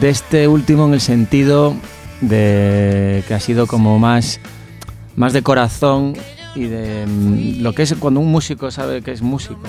de 0.00 0.08
este 0.08 0.48
último 0.48 0.86
en 0.86 0.94
el 0.94 1.00
sentido 1.00 1.74
de 2.20 3.22
que 3.26 3.34
ha 3.34 3.40
sido 3.40 3.66
como 3.66 3.98
más, 3.98 4.40
más 5.16 5.32
de 5.32 5.42
corazón 5.42 6.14
y 6.54 6.64
de 6.64 7.06
mm, 7.06 7.62
lo 7.62 7.74
que 7.74 7.82
es 7.82 7.94
cuando 7.94 8.20
un 8.20 8.30
músico 8.30 8.70
sabe 8.70 9.02
que 9.02 9.12
es 9.12 9.22
músico. 9.22 9.60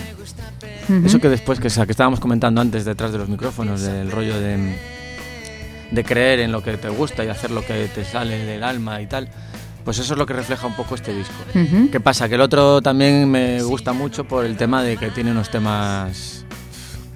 Eso 1.05 1.19
que 1.19 1.29
después, 1.29 1.59
que, 1.59 1.69
que 1.69 1.91
estábamos 1.91 2.19
comentando 2.19 2.59
antes 2.59 2.83
detrás 2.83 3.13
de 3.13 3.17
los 3.17 3.29
micrófonos, 3.29 3.81
del 3.81 4.11
rollo 4.11 4.37
de, 4.39 4.75
de 5.91 6.03
creer 6.03 6.41
en 6.41 6.51
lo 6.51 6.61
que 6.61 6.75
te 6.77 6.89
gusta 6.89 7.23
y 7.23 7.29
hacer 7.29 7.51
lo 7.51 7.65
que 7.65 7.87
te 7.87 8.03
sale 8.03 8.45
del 8.45 8.63
alma 8.63 9.01
y 9.01 9.07
tal, 9.07 9.29
pues 9.83 9.99
eso 9.99 10.13
es 10.13 10.19
lo 10.19 10.25
que 10.25 10.33
refleja 10.33 10.67
un 10.67 10.75
poco 10.75 10.95
este 10.95 11.13
disco. 11.13 11.33
Ujú. 11.55 11.89
¿Qué 11.91 11.99
pasa? 11.99 12.29
Que 12.29 12.35
el 12.35 12.41
otro 12.41 12.81
también 12.81 13.29
me 13.29 13.61
gusta 13.63 13.93
mucho 13.93 14.23
por 14.25 14.45
el 14.45 14.57
tema 14.57 14.83
de 14.83 14.97
que 14.97 15.09
tiene 15.11 15.31
unos 15.31 15.49
temas 15.49 16.45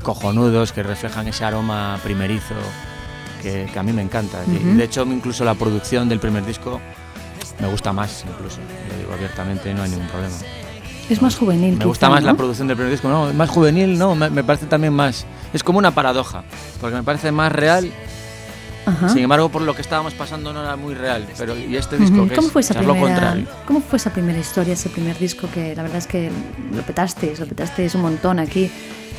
cojonudos 0.03 0.71
que 0.71 0.83
reflejan 0.83 1.27
ese 1.27 1.43
aroma 1.43 1.99
primerizo 2.03 2.55
que, 3.41 3.69
que 3.71 3.79
a 3.79 3.83
mí 3.83 3.93
me 3.93 4.01
encanta. 4.01 4.39
Y 4.47 4.75
de 4.75 4.83
hecho, 4.83 5.03
incluso 5.03 5.43
la 5.45 5.55
producción 5.55 6.09
del 6.09 6.19
primer 6.19 6.45
disco 6.45 6.79
me 7.59 7.67
gusta 7.67 7.93
más, 7.93 8.23
incluso. 8.27 8.59
Lo 8.89 8.97
digo 8.97 9.13
abiertamente, 9.13 9.73
no 9.73 9.83
hay 9.83 9.89
ningún 9.89 10.07
problema. 10.07 10.35
Es 11.09 11.21
más 11.21 11.35
juvenil. 11.35 11.71
Me 11.71 11.77
quizá, 11.77 11.87
gusta 11.87 12.09
más 12.09 12.21
¿no? 12.21 12.27
la 12.27 12.33
producción 12.35 12.67
del 12.67 12.75
primer 12.75 12.91
disco, 12.91 13.07
no, 13.07 13.33
más 13.33 13.49
juvenil, 13.49 13.97
no, 13.97 14.13
me, 14.15 14.29
me 14.29 14.43
parece 14.43 14.65
también 14.65 14.93
más. 14.93 15.25
Es 15.53 15.63
como 15.63 15.79
una 15.79 15.91
paradoja, 15.91 16.43
porque 16.81 16.97
me 16.97 17.03
parece 17.03 17.31
más 17.31 17.51
real, 17.51 17.91
Ajá. 18.87 19.09
sin 19.09 19.19
embargo, 19.23 19.49
por 19.49 19.61
lo 19.61 19.75
que 19.75 19.81
estábamos 19.81 20.13
pasando 20.13 20.53
no 20.53 20.61
era 20.63 20.75
muy 20.75 20.93
real. 20.95 21.25
Pero 21.37 21.55
y 21.57 21.75
este 21.75 21.97
disco, 21.97 22.17
Ujú. 22.17 22.29
que 22.29 22.35
¿Cómo 22.35 22.47
es, 22.47 22.53
fue 22.53 22.61
esa 22.61 22.79
es 22.79 22.85
lo 22.85 22.93
primera, 22.93 23.15
contrario. 23.15 23.47
¿Cómo 23.65 23.81
fue 23.81 23.97
esa 23.97 24.11
primera 24.11 24.39
historia, 24.39 24.73
ese 24.73 24.89
primer 24.89 25.17
disco 25.19 25.47
que 25.53 25.75
la 25.75 25.83
verdad 25.83 25.97
es 25.99 26.07
que 26.07 26.31
lo 26.73 26.81
petasteis, 26.83 27.39
lo 27.39 27.45
petasteis 27.45 27.93
un 27.95 28.01
montón 28.01 28.39
aquí? 28.39 28.71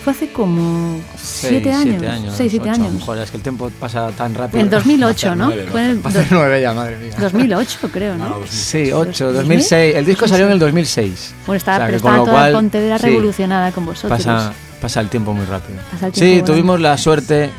Fue 0.04 0.12
hace 0.12 0.30
como 0.32 1.00
Seis, 1.16 1.48
siete 1.50 1.72
años, 1.72 1.82
siete 1.98 2.08
años, 2.08 2.34
seis, 2.36 2.50
siete 2.52 2.70
ocho, 2.70 2.82
años. 2.82 3.02
Joder, 3.02 3.22
es 3.24 3.30
que 3.32 3.36
el 3.36 3.42
tiempo 3.42 3.70
pasa 3.80 4.08
tan 4.12 4.32
rápido. 4.34 4.60
En 4.60 4.70
2008, 4.70 5.34
¿no? 5.34 5.46
nueve, 5.48 5.66
Fue 5.70 5.84
en 5.84 5.90
el 5.90 6.02
do- 6.02 6.10
nueve 6.30 6.62
ya, 6.62 6.72
madre 6.72 6.96
mía. 6.98 7.14
2008, 7.20 7.78
creo, 7.92 8.16
¿no? 8.16 8.36
Sí, 8.48 8.92
8, 8.92 9.30
¿2000? 9.30 9.34
2006. 9.34 9.96
El 9.96 10.06
disco 10.06 10.28
salió 10.28 10.46
en 10.46 10.52
el 10.52 10.58
2006. 10.60 11.34
Bueno, 11.46 11.56
estaba, 11.58 11.76
O 11.76 11.80
sea, 11.80 11.86
pero 11.86 11.96
estaba 11.96 12.16
lo 12.16 12.24
toda 12.24 12.34
cual, 12.36 12.52
Pontevedra 12.52 12.98
sí, 12.98 13.06
revolucionada 13.06 13.72
con 13.72 13.86
vosotros. 13.86 14.18
Pasa, 14.24 14.52
pasa 14.80 15.00
el 15.00 15.08
tiempo 15.08 15.34
muy 15.34 15.44
rápido. 15.46 15.78
El 15.80 15.98
Sí, 15.98 16.20
tiempo 16.20 16.20
volando. 16.30 16.52
tuvimos 16.52 16.80
la 16.80 16.96
suerte 16.96 17.50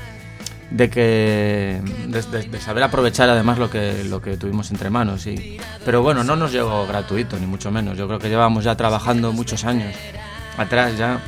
de 0.71 0.89
que 0.89 1.81
de, 2.07 2.21
de- 2.21 2.43
de 2.49 2.61
saber 2.61 2.83
aprovechar 2.83 3.27
además 3.29 3.57
lo 3.57 3.69
que 3.69 4.03
lo 4.03 4.21
que 4.21 4.37
tuvimos 4.37 4.69
entre 4.71 4.89
manos 4.91 5.25
y 5.25 5.57
pero 5.83 6.03
bueno 6.03 6.23
no 6.23 6.35
nos 6.35 6.51
llegó 6.51 6.85
gratuito 6.85 7.37
ni 7.39 7.47
mucho 7.47 7.71
menos 7.71 7.97
yo 7.97 8.05
creo 8.07 8.19
que 8.19 8.29
llevábamos 8.29 8.63
ya 8.65 8.75
trabajando 8.75 9.33
muchos 9.33 9.65
años 9.65 9.95
atrás 10.57 10.95
ya 10.97 11.19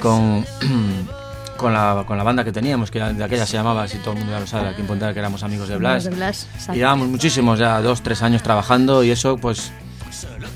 con 0.00 0.44
con 1.56 1.72
la, 1.72 2.04
con 2.06 2.16
la 2.18 2.24
banda 2.24 2.44
que 2.44 2.52
teníamos 2.52 2.90
que 2.90 2.98
de 3.00 3.24
aquella 3.24 3.46
se 3.46 3.56
llamaba 3.56 3.86
si 3.88 3.98
todo 3.98 4.12
el 4.12 4.18
mundo 4.18 4.32
ya 4.32 4.40
lo 4.40 4.46
sabe 4.46 4.68
aquí 4.68 4.80
en 4.80 4.86
Pontevedra 4.86 5.12
que 5.14 5.20
éramos 5.20 5.42
amigos 5.42 5.68
de 5.68 5.76
Blas 5.76 6.04
De 6.04 6.10
Blas, 6.10 6.46
exacto. 6.52 6.72
y 6.74 6.76
llevábamos 6.76 7.08
muchísimos 7.08 7.58
ya 7.58 7.80
dos 7.80 8.02
tres 8.02 8.22
años 8.22 8.42
trabajando 8.42 9.02
y 9.04 9.10
eso 9.10 9.36
pues 9.38 9.72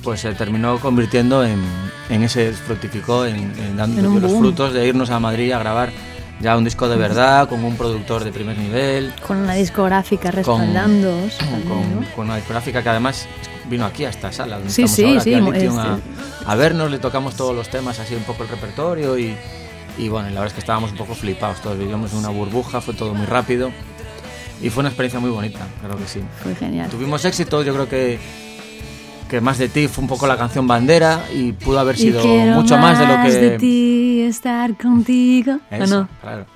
pues 0.03 0.21
se 0.21 0.33
terminó 0.35 0.79
convirtiendo 0.79 1.45
en, 1.45 1.61
en 2.09 2.23
ese 2.23 2.53
fructificó 2.53 3.27
en, 3.27 3.53
en 3.59 3.77
dando 3.77 3.99
En 4.01 4.21
los 4.21 4.31
boom. 4.33 4.41
frutos 4.43 4.73
de 4.73 4.87
irnos 4.87 5.11
a 5.11 5.19
Madrid 5.19 5.53
a 5.53 5.59
grabar 5.59 5.91
ya 6.41 6.57
un 6.57 6.65
disco 6.65 6.89
de 6.89 6.97
verdad 6.97 7.49
con 7.49 7.65
un 7.65 7.77
productor 7.77 8.25
de 8.25 8.33
primer 8.33 8.57
nivel. 8.57 9.13
Con 9.27 9.39
una 9.39 9.55
discográfica 9.55 10.31
con, 10.43 10.73
también, 10.73 11.31
con, 11.69 12.05
con 12.15 12.25
una 12.27 12.37
discográfica 12.37 12.83
que 12.83 12.89
además 12.89 13.27
vino 13.69 13.85
aquí 13.85 14.05
a 14.05 14.11
esta 14.11 14.31
sala 14.33 14.57
donde 14.57 14.71
Sí, 14.73 14.83
estamos 14.85 14.97
sí, 14.97 15.05
ahora, 15.05 15.21
sí, 15.21 15.35
a 15.35 15.69
este- 15.69 16.47
a, 16.47 16.53
a 16.53 16.55
vernos 16.55 16.91
le 16.91 16.99
tocamos 16.99 17.35
todos 17.35 17.55
los 17.55 17.69
temas 17.69 17.99
así 17.99 18.15
un 18.15 18.23
poco 18.23 18.45
el 18.45 18.49
repertorio 18.49 19.19
y, 19.19 19.35
y 19.99 20.09
bueno 20.09 20.29
la 20.29 20.35
verdad 20.41 20.47
es 20.47 20.53
que 20.55 20.61
estábamos 20.61 20.93
un 20.93 20.97
poco 20.97 21.15
flipados 21.15 21.61
todos 21.61 21.77
vivíamos 21.79 22.13
en 22.13 22.19
una 22.19 22.31
burbuja 22.31 22.81
fue 22.81 22.95
todo 22.95 23.13
muy 23.13 23.27
rápido 23.27 23.71
y 24.63 24.71
fue 24.71 24.81
una 24.81 24.89
experiencia 24.89 25.21
muy 25.21 25.31
bonita 25.31 25.61
claro 25.81 25.99
que 25.99 26.07
sí. 26.09 26.21
Fue 26.43 26.55
genial. 26.55 26.89
Tuvimos 26.89 27.25
éxito, 27.27 27.63
yo 27.63 27.75
creo 27.75 27.89
que, 27.89 28.19
que 29.29 29.41
más 29.43 29.59
de 29.59 29.69
ti 29.69 29.87
fue 29.87 30.03
un 30.03 30.09
poco 30.09 30.27
la 30.27 30.37
canción 30.39 30.67
bandera 30.67 31.21
y 31.35 31.53
pudo 31.53 31.79
haber 31.79 31.97
sido 31.99 32.25
mucho 32.25 32.79
más 32.79 32.99
de 32.99 33.07
lo 33.07 33.23
que... 33.23 33.31
de 33.33 33.59
ti 33.59 34.08
estar 34.29 34.77
contigo. 34.77 35.59
¿O 35.71 35.75
Eso, 35.75 36.01
no? 36.01 36.09
claro. 36.21 36.47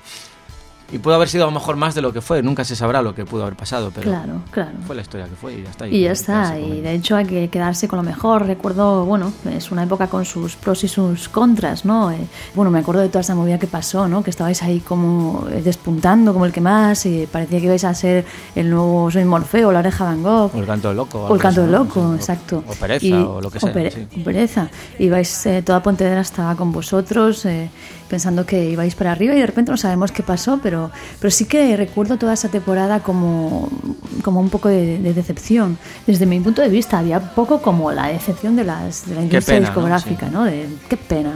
Y 0.92 0.98
pudo 0.98 1.14
haber 1.14 1.28
sido 1.28 1.44
a 1.44 1.46
lo 1.46 1.52
mejor 1.52 1.76
más 1.76 1.94
de 1.94 2.02
lo 2.02 2.12
que 2.12 2.20
fue, 2.20 2.42
nunca 2.42 2.64
se 2.64 2.76
sabrá 2.76 3.00
lo 3.00 3.14
que 3.14 3.24
pudo 3.24 3.42
haber 3.42 3.56
pasado, 3.56 3.90
pero 3.94 4.10
Claro, 4.10 4.42
claro. 4.50 4.72
fue 4.86 4.94
la 4.94 5.00
historia 5.02 5.26
que 5.26 5.34
fue 5.36 5.54
y 5.54 5.62
ya 5.62 5.70
está. 5.70 5.88
Y 5.88 5.90
ya 5.90 5.96
hay 5.96 6.02
que 6.04 6.12
está, 6.12 6.58
y 6.58 6.80
de 6.82 6.92
hecho 6.94 7.16
hay 7.16 7.24
que 7.24 7.48
quedarse 7.48 7.88
con 7.88 7.96
lo 7.96 8.02
mejor. 8.02 8.44
Recuerdo, 8.46 9.04
bueno, 9.06 9.32
es 9.50 9.70
una 9.72 9.84
época 9.84 10.08
con 10.08 10.24
sus 10.26 10.54
pros 10.56 10.84
y 10.84 10.88
sus 10.88 11.28
contras, 11.30 11.84
¿no? 11.86 12.10
Eh, 12.12 12.18
bueno, 12.54 12.70
me 12.70 12.80
acuerdo 12.80 13.00
de 13.00 13.08
toda 13.08 13.22
esa 13.22 13.34
movida 13.34 13.58
que 13.58 13.66
pasó, 13.66 14.06
¿no? 14.06 14.22
Que 14.22 14.30
estabais 14.30 14.62
ahí 14.62 14.80
como 14.80 15.46
eh, 15.50 15.62
despuntando 15.62 16.32
como 16.34 16.44
el 16.44 16.52
que 16.52 16.60
más, 16.60 17.06
y 17.06 17.26
parecía 17.26 17.58
que 17.58 17.64
ibais 17.66 17.84
a 17.84 17.94
ser 17.94 18.26
el 18.54 18.68
nuevo 18.68 19.10
Soy 19.10 19.24
Morfeo, 19.24 19.72
la 19.72 19.78
oreja 19.78 20.04
Van 20.04 20.22
Gogh. 20.22 20.54
O 20.54 20.58
el 20.58 20.66
canto 20.66 20.88
del 20.88 20.96
loco. 20.98 21.24
O 21.24 21.34
el 21.34 21.40
canto 21.40 21.62
del 21.62 21.70
¿no? 21.72 21.78
loco, 21.84 22.00
O- 22.00 22.14
exacto. 22.14 22.62
O 22.68 22.74
pereza, 22.74 23.06
Y- 23.06 23.12
o 23.14 23.40
lo 23.40 23.50
que 23.50 23.58
sea. 23.60 23.70
o 23.70 23.72
pere- 23.72 23.90
sí. 24.12 24.20
pereza. 24.20 24.68
Ibais, 24.98 25.46
eh, 25.46 25.62
toda 25.62 25.82
Pontevedra 25.82 26.20
estaba 26.20 26.54
con 26.54 26.70
vosotros, 26.70 27.46
eh, 27.46 27.70
pensando 28.12 28.44
que 28.44 28.58
ibais 28.76 28.94
para 28.94 29.10
arriba 29.12 29.32
y 29.34 29.40
de 29.40 29.46
repente 29.46 29.70
no 29.70 29.78
sabemos 29.78 30.12
qué 30.12 30.22
pasó, 30.22 30.60
pero, 30.62 30.90
pero 31.18 31.30
sí 31.30 31.46
que 31.46 31.74
recuerdo 31.78 32.18
toda 32.18 32.34
esa 32.34 32.48
temporada 32.50 33.00
como, 33.00 33.70
como 34.22 34.38
un 34.40 34.50
poco 34.50 34.68
de, 34.68 34.98
de 34.98 35.14
decepción. 35.14 35.78
Desde 36.06 36.26
mi 36.26 36.38
punto 36.40 36.60
de 36.60 36.68
vista, 36.68 36.98
había 36.98 37.18
poco 37.34 37.62
como 37.62 37.90
la 37.90 38.08
decepción 38.08 38.54
de, 38.54 38.64
las, 38.64 39.08
de 39.08 39.14
la 39.14 39.22
industria 39.22 39.56
pena, 39.56 39.60
¿no? 39.68 39.72
discográfica, 39.74 40.26
Sí. 40.26 40.32
¿no? 40.34 40.44
De, 40.44 40.68
qué 40.90 40.96
pena. 40.98 41.32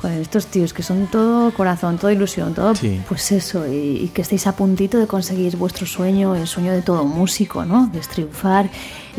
joder, 0.00 0.20
estos 0.22 0.46
tíos 0.46 0.72
que 0.72 0.82
son 0.82 1.08
todo 1.08 1.52
corazón, 1.52 1.98
toda 1.98 2.12
ilusión, 2.12 2.54
todo, 2.54 2.74
Sí. 2.76 3.00
pues 3.08 3.32
eso, 3.32 3.66
y, 3.66 4.04
y 4.04 4.10
que 4.14 4.22
estéis 4.22 4.46
a 4.46 4.52
puntito 4.52 4.98
de 4.98 5.06
conseguir 5.08 5.56
vuestro 5.56 5.84
sueño, 5.86 6.34
el 6.36 6.46
sueño 6.46 6.70
de 6.72 6.82
todo 6.82 7.04
músico, 7.04 7.64
¿no? 7.66 7.88
De 7.92 7.98
triunfar, 8.00 8.70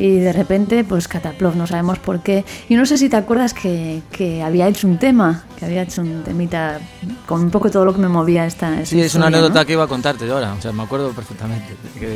y 0.03 0.19
de 0.19 0.33
repente, 0.33 0.83
pues 0.83 1.07
Cataplov, 1.07 1.55
no 1.55 1.67
sabemos 1.67 1.99
por 1.99 2.21
qué. 2.21 2.43
Y 2.69 2.75
no 2.75 2.85
sé 2.85 2.97
si 2.97 3.07
te 3.09 3.17
acuerdas 3.17 3.53
que, 3.53 4.01
que 4.11 4.41
había 4.41 4.67
hecho 4.67 4.87
un 4.87 4.97
tema, 4.97 5.43
que 5.59 5.65
había 5.65 5.83
hecho 5.83 6.01
un 6.01 6.23
temita 6.23 6.79
con 7.27 7.41
un 7.41 7.51
poco 7.51 7.69
todo 7.69 7.85
lo 7.85 7.93
que 7.93 7.99
me 7.99 8.07
movía 8.07 8.45
esta. 8.45 8.73
esta 8.81 8.85
Sí, 8.85 8.99
es 9.01 9.13
una 9.15 9.27
anécdota 9.27 9.59
¿no? 9.59 9.65
que 9.65 9.73
iba 9.73 9.83
a 9.83 9.87
contarte 9.87 10.25
yo 10.25 10.33
ahora, 10.35 10.53
o 10.53 10.61
sea, 10.61 10.71
me 10.71 10.83
acuerdo 10.83 11.11
perfectamente. 11.11 11.75
Que, 11.99 12.15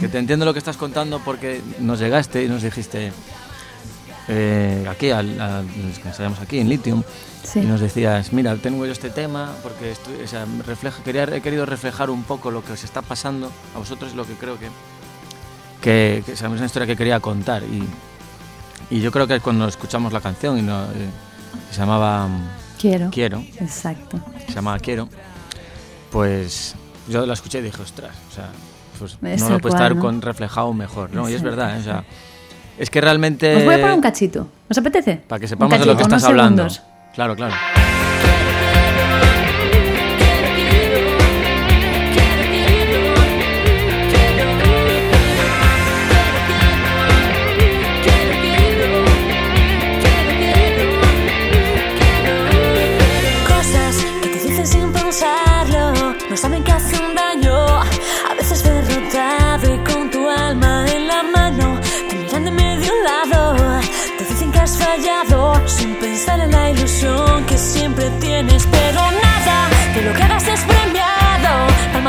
que 0.00 0.08
te 0.08 0.18
entiendo 0.18 0.44
lo 0.46 0.52
que 0.52 0.58
estás 0.58 0.76
contando 0.76 1.20
porque 1.24 1.60
nos 1.80 1.98
llegaste 2.00 2.44
y 2.44 2.48
nos 2.48 2.62
dijiste 2.62 3.12
eh, 4.28 4.86
aquí, 4.90 5.10
al, 5.10 5.40
a- 5.40 5.62
los 5.62 5.98
que 5.98 6.08
ensayamos 6.08 6.38
aquí 6.40 6.58
en 6.58 6.68
Lithium, 6.68 7.02
Sí. 7.42 7.60
y 7.60 7.66
nos 7.66 7.80
decías, 7.80 8.32
mira, 8.34 8.54
tengo 8.56 8.84
yo 8.84 8.92
este 8.92 9.08
tema 9.10 9.52
porque 9.62 9.92
estoy- 9.92 10.22
o 10.22 10.26
sea, 10.26 10.44
refleja, 10.66 11.02
quería, 11.02 11.24
he 11.24 11.40
querido 11.40 11.64
reflejar 11.64 12.10
un 12.10 12.22
poco 12.24 12.50
lo 12.50 12.62
que 12.62 12.72
os 12.72 12.84
está 12.84 13.00
pasando 13.00 13.50
a 13.74 13.78
vosotros, 13.78 14.14
lo 14.14 14.26
que 14.26 14.34
creo 14.34 14.58
que, 14.58 14.66
que, 15.80 16.22
que 16.24 16.32
es 16.32 16.42
una 16.42 16.64
historia 16.66 16.86
que 16.86 16.96
quería 16.96 17.20
contar. 17.20 17.62
Y, 17.62 17.84
y 18.90 19.00
yo 19.00 19.10
creo 19.10 19.26
que 19.26 19.40
cuando 19.40 19.68
escuchamos 19.68 20.12
la 20.12 20.20
canción 20.20 20.58
y 20.58 20.62
no, 20.62 20.84
eh, 20.84 21.08
se 21.70 21.78
llamaba 21.78 22.26
mm, 22.26 22.48
Quiero. 22.78 23.10
Quiero, 23.10 23.42
Exacto. 23.60 24.18
se 24.46 24.54
llamaba 24.54 24.78
Quiero, 24.78 25.08
pues 26.10 26.74
yo 27.08 27.26
la 27.26 27.34
escuché 27.34 27.58
y 27.58 27.62
dije, 27.62 27.82
ostras, 27.82 28.12
o 28.30 28.34
sea, 28.34 28.48
pues 28.98 29.18
Es 29.22 29.42
no 29.42 29.50
lo 29.50 29.58
puede 29.60 29.74
estar 29.74 29.94
¿no? 29.94 30.00
con 30.02 30.22
reflejado 30.22 30.72
mejor, 30.72 31.12
¿no? 31.12 31.28
Y 31.28 31.34
es 31.34 31.42
verdad, 31.42 31.76
¿eh? 31.76 31.80
o 31.80 31.82
sea, 31.82 32.04
es 32.78 32.90
que 32.90 33.00
realmente... 33.00 33.56
Os 33.56 33.64
voy 33.64 33.74
a 33.74 33.78
poner 33.78 33.94
un 33.94 34.00
cachito. 34.00 34.48
¿Os 34.68 34.78
apetece? 34.78 35.16
Para 35.26 35.40
que 35.40 35.48
sepamos 35.48 35.78
de 35.78 35.86
lo 35.86 35.96
que 35.96 36.02
estás 36.02 36.24
hablando. 36.24 36.68
segundos. 36.68 36.82
Claro, 37.14 37.34
claro. 37.34 37.54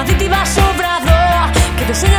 Y 0.07 0.29
va 0.29 0.45
sobrado. 0.45 1.51
Que 1.77 1.85
tu 1.85 1.93
sueño 1.93 2.18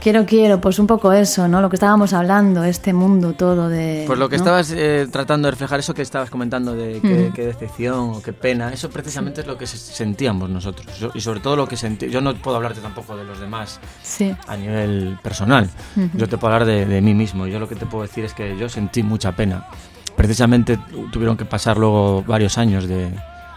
Quiero, 0.00 0.24
quiero, 0.24 0.62
pues 0.62 0.78
un 0.78 0.86
poco 0.86 1.12
eso, 1.12 1.46
¿no? 1.46 1.60
Lo 1.60 1.68
que 1.68 1.76
estábamos 1.76 2.14
hablando, 2.14 2.64
este 2.64 2.94
mundo 2.94 3.34
todo 3.34 3.68
de... 3.68 4.04
Pues 4.06 4.18
lo 4.18 4.30
que 4.30 4.36
¿no? 4.38 4.42
estabas 4.42 4.70
eh, 4.74 5.06
tratando 5.12 5.46
de 5.46 5.50
reflejar, 5.52 5.78
eso 5.78 5.92
que 5.92 6.00
estabas 6.00 6.30
comentando 6.30 6.72
de 6.74 7.00
qué, 7.02 7.30
qué 7.34 7.44
decepción 7.44 8.12
o 8.14 8.22
qué 8.22 8.32
pena, 8.32 8.72
eso 8.72 8.88
precisamente 8.88 9.42
es 9.42 9.46
lo 9.46 9.58
que 9.58 9.66
se- 9.66 9.76
sentíamos 9.76 10.48
nosotros. 10.48 10.86
Y 11.12 11.20
sobre 11.20 11.40
todo 11.40 11.54
lo 11.54 11.68
que 11.68 11.76
sentí. 11.76 12.08
Yo 12.08 12.22
no 12.22 12.34
puedo 12.34 12.56
hablarte 12.56 12.80
tampoco 12.80 13.14
de 13.14 13.24
los 13.24 13.40
demás 13.40 13.78
Sí. 14.02 14.34
a 14.46 14.56
nivel 14.56 15.18
personal. 15.22 15.68
Yo 16.14 16.26
te 16.26 16.38
puedo 16.38 16.54
hablar 16.54 16.66
de, 16.66 16.86
de 16.86 17.00
mí 17.02 17.12
mismo. 17.12 17.46
Yo 17.46 17.58
lo 17.60 17.68
que 17.68 17.76
te 17.76 17.84
puedo 17.84 18.02
decir 18.02 18.24
es 18.24 18.32
que 18.32 18.56
yo 18.56 18.70
sentí 18.70 19.02
mucha 19.02 19.32
pena. 19.36 19.66
Precisamente 20.16 20.78
tu- 20.78 21.10
tuvieron 21.10 21.36
que 21.36 21.44
pasar 21.44 21.76
luego 21.76 22.22
varios 22.26 22.56
años 22.56 22.88
de, 22.88 23.10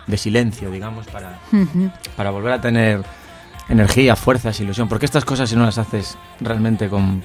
de 0.07 0.17
silencio, 0.17 0.69
digamos, 0.69 1.07
para, 1.07 1.39
para 2.17 2.31
volver 2.31 2.51
a 2.51 2.59
tener 2.59 3.01
energía, 3.69 4.15
fuerzas, 4.15 4.59
ilusión. 4.59 4.87
Porque 4.89 5.05
estas 5.05 5.25
cosas, 5.25 5.49
si 5.49 5.55
no 5.55 5.63
las 5.65 5.77
haces 5.77 6.17
realmente 6.39 6.89
con, 6.89 7.23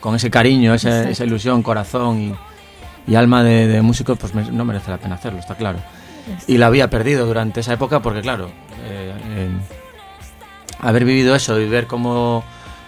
con 0.00 0.14
ese 0.14 0.30
cariño, 0.30 0.74
esa, 0.74 1.08
esa 1.08 1.24
ilusión, 1.24 1.62
corazón 1.62 2.20
y, 2.20 3.12
y 3.12 3.14
alma 3.14 3.42
de, 3.42 3.66
de 3.66 3.82
músico, 3.82 4.16
pues 4.16 4.34
me- 4.34 4.50
no 4.50 4.64
merece 4.64 4.90
la 4.90 4.98
pena 4.98 5.14
hacerlo, 5.16 5.38
está 5.38 5.54
claro. 5.54 5.78
Y 6.46 6.56
la 6.58 6.66
había 6.66 6.88
perdido 6.88 7.26
durante 7.26 7.60
esa 7.60 7.74
época 7.74 8.00
porque, 8.00 8.22
claro, 8.22 8.46
eh, 8.86 9.14
eh, 9.26 9.48
haber 10.80 11.04
vivido 11.04 11.34
eso 11.34 11.58
y 11.60 11.68
ver 11.68 11.86
cómo, 11.86 12.42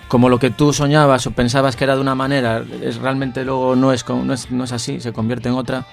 cómo 0.08 0.28
lo 0.28 0.38
que 0.38 0.50
tú 0.50 0.72
soñabas 0.72 1.26
o 1.26 1.30
pensabas 1.32 1.76
que 1.76 1.84
era 1.84 1.94
de 1.94 2.00
una 2.00 2.14
manera, 2.14 2.64
es 2.82 2.96
realmente 2.96 3.44
luego 3.44 3.76
no 3.76 3.92
es, 3.92 4.08
no 4.08 4.32
es, 4.32 4.50
no 4.50 4.64
es 4.64 4.72
así, 4.72 5.00
se 5.00 5.12
convierte 5.12 5.48
en 5.48 5.54
otra, 5.54 5.84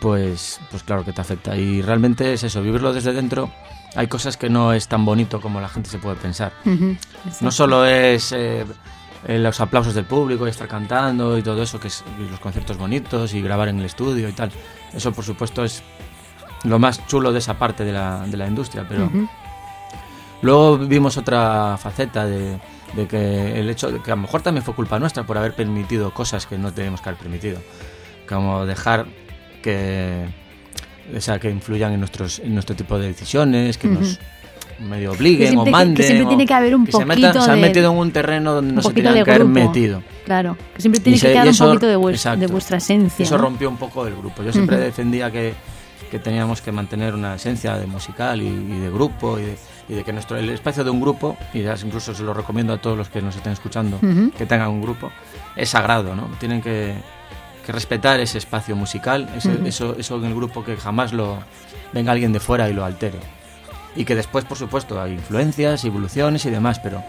pues, 0.00 0.60
pues 0.70 0.82
claro 0.82 1.04
que 1.04 1.12
te 1.12 1.20
afecta. 1.20 1.56
Y 1.56 1.82
realmente 1.82 2.32
es 2.32 2.44
eso, 2.44 2.62
vivirlo 2.62 2.92
desde 2.92 3.12
dentro. 3.12 3.50
Hay 3.94 4.08
cosas 4.08 4.36
que 4.36 4.50
no 4.50 4.72
es 4.72 4.88
tan 4.88 5.04
bonito 5.04 5.40
como 5.40 5.60
la 5.60 5.68
gente 5.68 5.88
se 5.88 5.98
puede 5.98 6.16
pensar. 6.16 6.52
No 7.40 7.50
solo 7.50 7.86
es 7.86 8.32
eh, 8.32 8.64
eh, 9.26 9.38
los 9.38 9.60
aplausos 9.60 9.94
del 9.94 10.04
público 10.04 10.46
y 10.46 10.50
estar 10.50 10.68
cantando 10.68 11.38
y 11.38 11.42
todo 11.42 11.62
eso, 11.62 11.80
que 11.80 11.88
es 11.88 12.04
los 12.30 12.40
conciertos 12.40 12.76
bonitos 12.76 13.32
y 13.34 13.40
grabar 13.40 13.68
en 13.68 13.78
el 13.78 13.84
estudio 13.86 14.28
y 14.28 14.32
tal. 14.32 14.50
Eso, 14.92 15.12
por 15.12 15.24
supuesto, 15.24 15.64
es 15.64 15.82
lo 16.64 16.78
más 16.78 17.06
chulo 17.06 17.32
de 17.32 17.38
esa 17.38 17.54
parte 17.54 17.84
de 17.84 17.92
la, 17.92 18.26
de 18.26 18.36
la 18.36 18.46
industria. 18.46 18.84
Pero 18.88 19.10
luego 20.42 20.78
vimos 20.78 21.16
otra 21.16 21.76
faceta 21.78 22.26
de, 22.26 22.58
de 22.94 23.06
que 23.06 23.58
el 23.58 23.68
hecho 23.70 23.90
de 23.90 24.00
que 24.00 24.12
a 24.12 24.16
lo 24.16 24.22
mejor 24.22 24.42
también 24.42 24.64
fue 24.64 24.74
culpa 24.74 24.98
nuestra 24.98 25.24
por 25.24 25.38
haber 25.38 25.54
permitido 25.54 26.12
cosas 26.12 26.46
que 26.46 26.58
no 26.58 26.72
teníamos 26.72 27.00
que 27.00 27.08
haber 27.08 27.20
permitido. 27.20 27.60
Como 28.28 28.66
dejar 28.66 29.06
que, 29.62 30.28
o 31.14 31.20
sea, 31.20 31.38
que 31.38 31.50
influyan 31.50 31.92
en, 31.92 32.00
nuestros, 32.00 32.38
en 32.40 32.54
nuestro 32.54 32.74
tipo 32.76 32.98
de 32.98 33.08
decisiones, 33.08 33.76
que 33.78 33.88
nos 33.88 34.18
medio 34.80 35.12
obliguen 35.12 35.48
siempre- 35.48 35.60
o 35.60 35.64
que- 35.64 35.70
que 35.70 35.72
manden. 35.72 36.04
siempre 36.06 36.24
o 36.26 36.28
tiene 36.28 36.46
que 36.46 36.54
haber 36.54 36.74
un 36.76 36.86
se 36.86 36.92
metan- 36.98 37.06
poquito 37.08 37.40
se 37.44 37.50
han 37.50 37.60
de- 37.62 37.68
metido 37.68 37.92
en 37.92 37.98
un 37.98 38.10
terreno 38.12 38.52
donde 38.54 38.74
no 38.74 38.82
se 38.82 38.88
poquito 38.88 39.12
de 39.12 39.24
que 39.24 39.30
haber 39.30 39.44
metido. 39.46 40.02
Claro, 40.26 40.56
que 40.74 40.80
siempre 40.82 41.00
tiene 41.00 41.18
que 41.18 41.28
quedar 41.32 41.48
un 41.48 41.56
poquito 41.56 41.86
de, 41.86 41.96
vues- 41.96 42.10
exacto. 42.12 42.40
de 42.40 42.46
vuestra 42.48 42.76
esencia. 42.78 43.22
Eso 43.22 43.36
¿no? 43.36 43.44
rompió 43.44 43.70
un 43.70 43.76
poco 43.78 44.06
el 44.06 44.14
grupo. 44.14 44.42
Yo 44.42 44.52
siempre 44.52 44.76
defendía 44.78 45.30
que, 45.30 45.54
que 46.10 46.18
teníamos 46.18 46.60
que 46.60 46.72
mantener 46.72 47.14
una 47.14 47.36
esencia 47.36 47.76
de 47.78 47.86
musical 47.86 48.42
y, 48.42 48.46
y 48.48 48.78
de 48.78 48.90
grupo 48.90 49.38
y 49.38 49.42
de, 49.44 49.56
y 49.88 49.94
de 49.94 50.04
que 50.04 50.12
nuestro 50.12 50.36
el 50.36 50.50
espacio 50.50 50.84
de 50.84 50.90
un 50.90 51.00
grupo, 51.00 51.36
y 51.54 51.62
ya 51.62 51.74
incluso 51.82 52.14
se 52.14 52.22
lo 52.22 52.34
recomiendo 52.34 52.72
a 52.74 52.78
todos 52.78 52.98
los 52.98 53.08
que 53.08 53.22
nos 53.22 53.34
estén 53.34 53.52
escuchando, 53.54 53.98
que 54.36 54.44
tengan 54.46 54.68
un 54.68 54.82
grupo, 54.82 55.10
es 55.56 55.70
sagrado, 55.70 56.14
¿no? 56.14 56.28
Tienen 56.38 56.60
que, 56.60 56.92
que 57.66 57.72
respetar 57.72 58.20
ese 58.20 58.38
espacio 58.38 58.76
musical, 58.76 59.28
ese- 59.36 59.58
eso, 59.66 59.96
eso 59.98 60.16
en 60.16 60.24
el 60.26 60.34
grupo 60.34 60.64
que 60.64 60.76
jamás 60.76 61.12
lo 61.12 61.38
venga 61.92 62.12
alguien 62.12 62.32
de 62.32 62.40
fuera 62.40 62.68
y 62.70 62.72
lo 62.72 62.84
altere. 62.84 63.18
Y 63.96 64.04
que 64.04 64.14
después, 64.14 64.44
por 64.44 64.56
supuesto, 64.56 65.00
hay 65.00 65.12
influencias, 65.14 65.84
evoluciones 65.84 66.44
y 66.46 66.50
demás, 66.50 66.78
pero, 66.78 67.02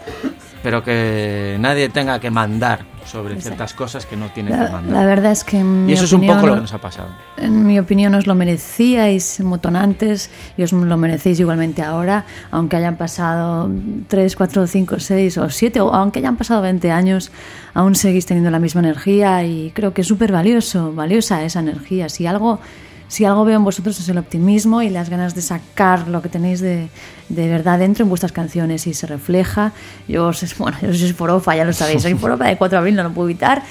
pero 0.62 0.82
que 0.82 1.56
nadie 1.60 1.88
tenga 1.88 2.18
que 2.20 2.30
mandar 2.30 2.84
sobre 3.06 3.40
ciertas 3.40 3.72
cosas 3.72 4.04
que 4.04 4.16
no 4.16 4.26
tiene 4.32 4.50
que 4.50 4.56
La, 4.56 4.70
mandar. 4.70 4.92
la 4.92 5.06
verdad 5.06 5.32
es 5.32 5.42
que 5.42 5.58
en 5.58 5.88
y 5.88 5.94
eso 5.94 6.04
es 6.04 6.12
un 6.12 6.18
opinión, 6.18 6.36
poco 6.36 6.46
lo 6.48 6.54
que 6.56 6.60
nos 6.60 6.74
ha 6.74 6.78
pasado. 6.78 7.08
En 7.38 7.66
mi 7.66 7.78
opinión 7.78 8.14
os 8.14 8.26
lo 8.26 8.34
merecíais 8.34 9.40
motonantes 9.40 10.30
y 10.58 10.62
os 10.62 10.72
lo 10.72 10.96
merecéis 10.98 11.40
igualmente 11.40 11.82
ahora, 11.82 12.26
aunque 12.50 12.76
hayan 12.76 12.96
pasado 12.96 13.70
3, 14.08 14.36
4, 14.36 14.66
5, 14.66 15.00
6 15.00 15.38
o 15.38 15.48
7 15.48 15.80
o 15.80 15.94
aunque 15.94 16.18
hayan 16.18 16.36
pasado 16.36 16.60
20 16.62 16.90
años, 16.90 17.30
aún 17.72 17.94
seguís 17.94 18.26
teniendo 18.26 18.50
la 18.50 18.58
misma 18.58 18.80
energía 18.80 19.42
y 19.44 19.70
creo 19.74 19.94
que 19.94 20.02
es 20.02 20.06
súper 20.06 20.30
valioso, 20.32 20.92
valiosa 20.92 21.42
esa 21.44 21.60
energía. 21.60 22.08
Si 22.10 22.26
algo, 22.26 22.60
si 23.08 23.24
algo 23.24 23.44
veo 23.44 23.56
en 23.56 23.64
vosotros 23.64 23.98
es 23.98 24.08
el 24.08 24.18
optimismo 24.18 24.82
y 24.82 24.90
las 24.90 25.08
ganas 25.10 25.34
de 25.34 25.42
sacar 25.42 26.08
lo 26.08 26.22
que 26.22 26.28
tenéis 26.28 26.60
de, 26.60 26.88
de 27.28 27.48
verdad 27.48 27.78
dentro 27.78 28.04
en 28.04 28.08
vuestras 28.10 28.32
canciones 28.32 28.86
y 28.86 28.94
se 28.94 29.06
refleja. 29.06 29.72
Yo, 30.06 30.26
os- 30.28 30.56
bueno, 30.58 30.76
yo 30.82 30.92
soy 30.94 31.12
forofa, 31.12 31.56
ya 31.56 31.64
lo 31.64 31.72
sabéis, 31.72 32.02
soy 32.02 32.14
forofa 32.24 32.44
de 32.44 32.56
4 32.56 32.76
de 32.76 32.78
abril, 32.78 32.94
no 32.96 33.02
lo 33.02 33.10
puedo 33.12 33.28
evitar. 33.28 33.62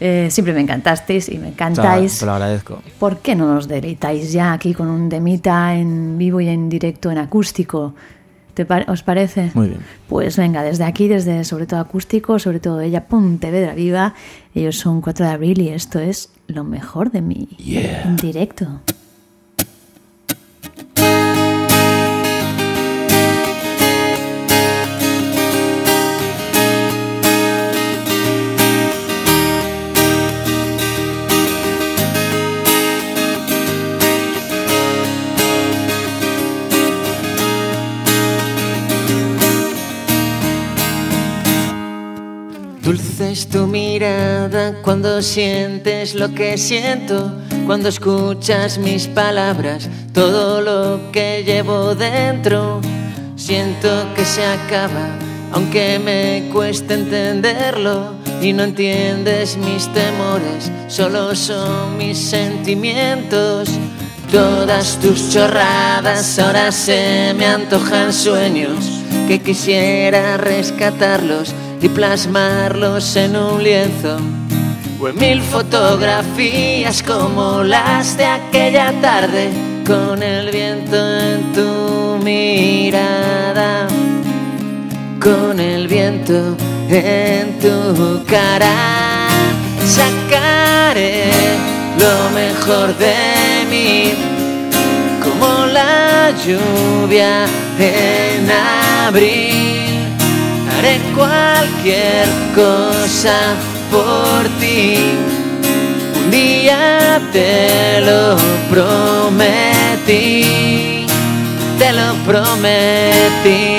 Eh, 0.00 0.28
siempre 0.30 0.54
me 0.54 0.60
encantasteis 0.60 1.28
y 1.28 1.38
me 1.38 1.48
encantáis. 1.48 2.20
Te 2.20 2.26
lo 2.26 2.32
agradezco. 2.32 2.80
¿Por 3.00 3.18
qué 3.18 3.34
no 3.34 3.52
nos 3.52 3.66
deleitáis 3.66 4.30
ya 4.32 4.52
aquí 4.52 4.72
con 4.72 4.86
un 4.88 5.08
demita 5.08 5.74
en 5.74 6.16
vivo 6.16 6.40
y 6.40 6.48
en 6.48 6.68
directo 6.68 7.10
en 7.10 7.18
acústico? 7.18 7.94
¿Te 8.58 8.66
pa- 8.66 8.84
¿Os 8.88 9.04
parece? 9.04 9.52
Muy 9.54 9.68
bien. 9.68 9.80
Pues 10.08 10.36
venga, 10.36 10.64
desde 10.64 10.82
aquí, 10.82 11.06
desde 11.06 11.44
sobre 11.44 11.66
todo 11.66 11.78
acústico, 11.78 12.40
sobre 12.40 12.58
todo 12.58 12.80
ella, 12.80 13.06
Pontevedra 13.06 13.72
Viva. 13.72 14.14
Ellos 14.52 14.76
son 14.76 15.00
4 15.00 15.26
de 15.26 15.30
abril 15.30 15.60
y 15.60 15.68
esto 15.68 16.00
es 16.00 16.30
lo 16.48 16.64
mejor 16.64 17.12
de 17.12 17.22
mí. 17.22 17.46
En 18.04 18.16
directo. 18.16 18.80
Dulce 42.88 43.32
es 43.32 43.46
tu 43.46 43.66
mirada 43.66 44.72
cuando 44.80 45.20
sientes 45.20 46.14
lo 46.14 46.32
que 46.34 46.56
siento, 46.56 47.30
cuando 47.66 47.90
escuchas 47.90 48.78
mis 48.78 49.06
palabras, 49.08 49.90
todo 50.14 50.62
lo 50.62 51.12
que 51.12 51.44
llevo 51.44 51.94
dentro. 51.94 52.80
Siento 53.36 53.90
que 54.16 54.24
se 54.24 54.42
acaba, 54.42 55.10
aunque 55.52 55.98
me 55.98 56.48
cueste 56.50 56.94
entenderlo. 56.94 58.14
Y 58.40 58.54
no 58.54 58.62
entiendes 58.62 59.58
mis 59.58 59.86
temores, 59.92 60.72
solo 60.86 61.34
son 61.34 61.98
mis 61.98 62.16
sentimientos. 62.16 63.68
Todas 64.32 64.98
tus 64.98 65.30
chorradas 65.30 66.38
ahora 66.38 66.72
se 66.72 67.34
me 67.36 67.44
antojan 67.48 68.14
sueños 68.14 68.78
que 69.26 69.42
quisiera 69.42 70.38
rescatarlos 70.38 71.54
y 71.80 71.88
plasmarlos 71.88 73.16
en 73.16 73.36
un 73.36 73.62
lienzo 73.62 74.16
o 75.00 75.08
en 75.08 75.16
mil 75.16 75.40
fotografías 75.42 77.02
como 77.02 77.62
las 77.62 78.16
de 78.16 78.24
aquella 78.24 78.92
tarde 79.00 79.50
con 79.86 80.22
el 80.22 80.50
viento 80.50 80.96
en 80.96 81.52
tu 81.52 82.18
mirada, 82.22 83.86
con 85.20 85.60
el 85.60 85.86
viento 85.88 86.56
en 86.90 87.58
tu 87.58 88.24
cara. 88.26 89.28
Sacaré 89.86 91.30
lo 91.98 92.30
mejor 92.34 92.96
de 92.98 93.14
mí 93.70 94.12
como 95.22 95.66
la 95.66 96.32
lluvia 96.44 97.46
en 97.78 98.50
abril. 99.06 99.77
Cualquier 101.14 102.28
cosa 102.54 103.54
por 103.90 104.48
ti. 104.60 104.96
Un 106.24 106.30
día 106.30 107.20
te 107.32 108.00
lo 108.02 108.36
prometí, 108.70 110.44
te 111.78 111.92
lo 111.92 112.14
prometí. 112.24 113.78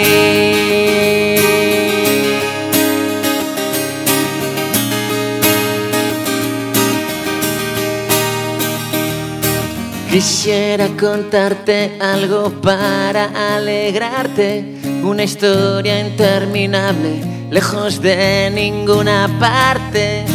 Quisiera 10.12 10.88
contarte 11.00 11.98
algo 12.02 12.50
para 12.62 13.56
alegrarte, 13.56 14.79
una 15.04 15.24
historia 15.24 16.00
interminable, 16.00 17.22
lejos 17.50 18.02
de 18.02 18.52
ninguna 18.54 19.30
parte. 19.40 20.26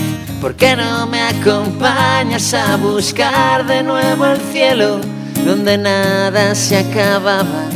¿Por 0.41 0.55
qué 0.55 0.77
no 0.77 1.07
me 1.07 1.21
acompañas 1.21 2.53
a 2.55 2.77
buscar 2.77 3.67
de 3.67 3.83
nuevo 3.83 4.27
el 4.27 4.39
cielo, 4.53 5.01
donde 5.45 5.79
nada 5.79 6.55
se 6.55 6.79
acababa, 6.79 7.69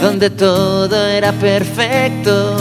donde 0.00 0.30
todo 0.30 1.06
era 1.06 1.32
perfecto? 1.32 2.56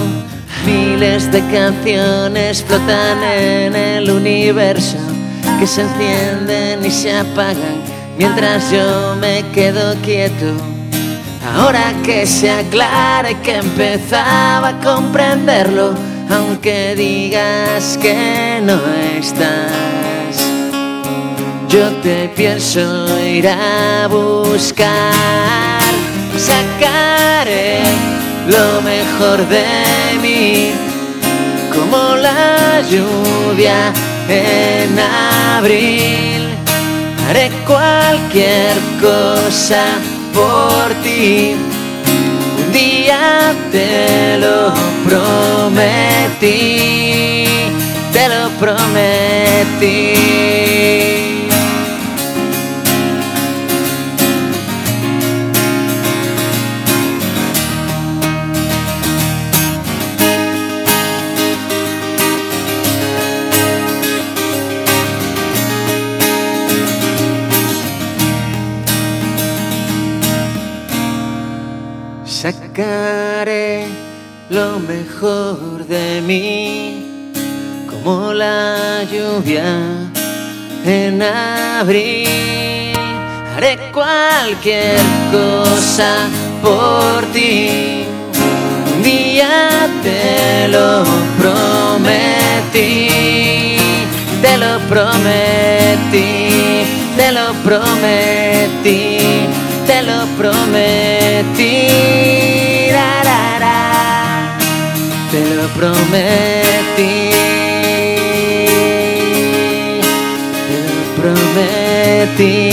Miles 0.65 1.31
de 1.31 1.39
canciones 1.51 2.63
flotan 2.63 3.23
en 3.23 3.75
el 3.75 4.09
universo, 4.09 4.97
que 5.59 5.67
se 5.67 5.81
encienden 5.81 6.85
y 6.85 6.91
se 6.91 7.15
apagan 7.15 7.95
mientras 8.17 8.71
yo 8.71 9.15
me 9.19 9.43
quedo 9.53 9.95
quieto. 10.01 10.74
Ahora 11.53 11.93
que 12.03 12.25
se 12.25 12.49
aclara 12.49 13.33
que 13.41 13.57
empezaba 13.57 14.69
a 14.69 14.79
comprenderlo, 14.79 15.93
aunque 16.29 16.95
digas 16.95 17.97
que 18.01 18.59
no 18.63 18.79
estás, 19.17 20.35
yo 21.69 21.91
te 22.01 22.29
pienso 22.29 22.81
ir 23.23 23.47
a 23.47 24.07
buscar, 24.07 25.81
sacaré 26.35 27.83
lo 28.47 28.81
mejor 28.81 29.47
de 29.47 29.65
mí, 30.21 30.71
como 31.71 32.15
la 32.15 32.81
lluvia 32.89 33.93
en 34.27 34.99
abril. 35.57 36.49
Haré 37.27 37.51
cualquier 37.65 38.77
cosa 39.01 39.83
por 40.35 40.93
ti. 41.01 41.55
Un 42.57 42.71
día 42.73 43.55
te 43.71 44.37
lo 44.37 44.73
prometí, 45.07 46.47
te 48.11 48.27
lo 48.29 48.49
prometí. 48.59 50.15
Sacaré 72.75 73.87
lo 74.49 74.79
mejor 74.79 75.87
de 75.87 76.19
mí, 76.21 77.31
como 77.89 78.33
la 78.33 79.01
lluvia 79.09 79.63
en 80.83 81.21
abril. 81.21 82.27
Haré 83.55 83.79
cualquier 83.93 84.99
cosa 85.31 86.27
por 86.61 87.23
ti. 87.31 88.03
Un 88.93 89.03
día 89.03 89.87
te 90.03 90.67
lo 90.67 91.05
prometí, 91.39 93.07
te 94.41 94.57
lo 94.57 94.79
prometí, 94.89 96.49
te 97.15 97.31
lo 97.31 97.53
prometí, 97.63 99.17
te 99.87 100.01
lo 100.01 100.25
prometí. 100.37 102.34
Prometí, 105.69 107.31
te 110.67 110.75
lo 110.85 111.03
prometí. 111.21 112.71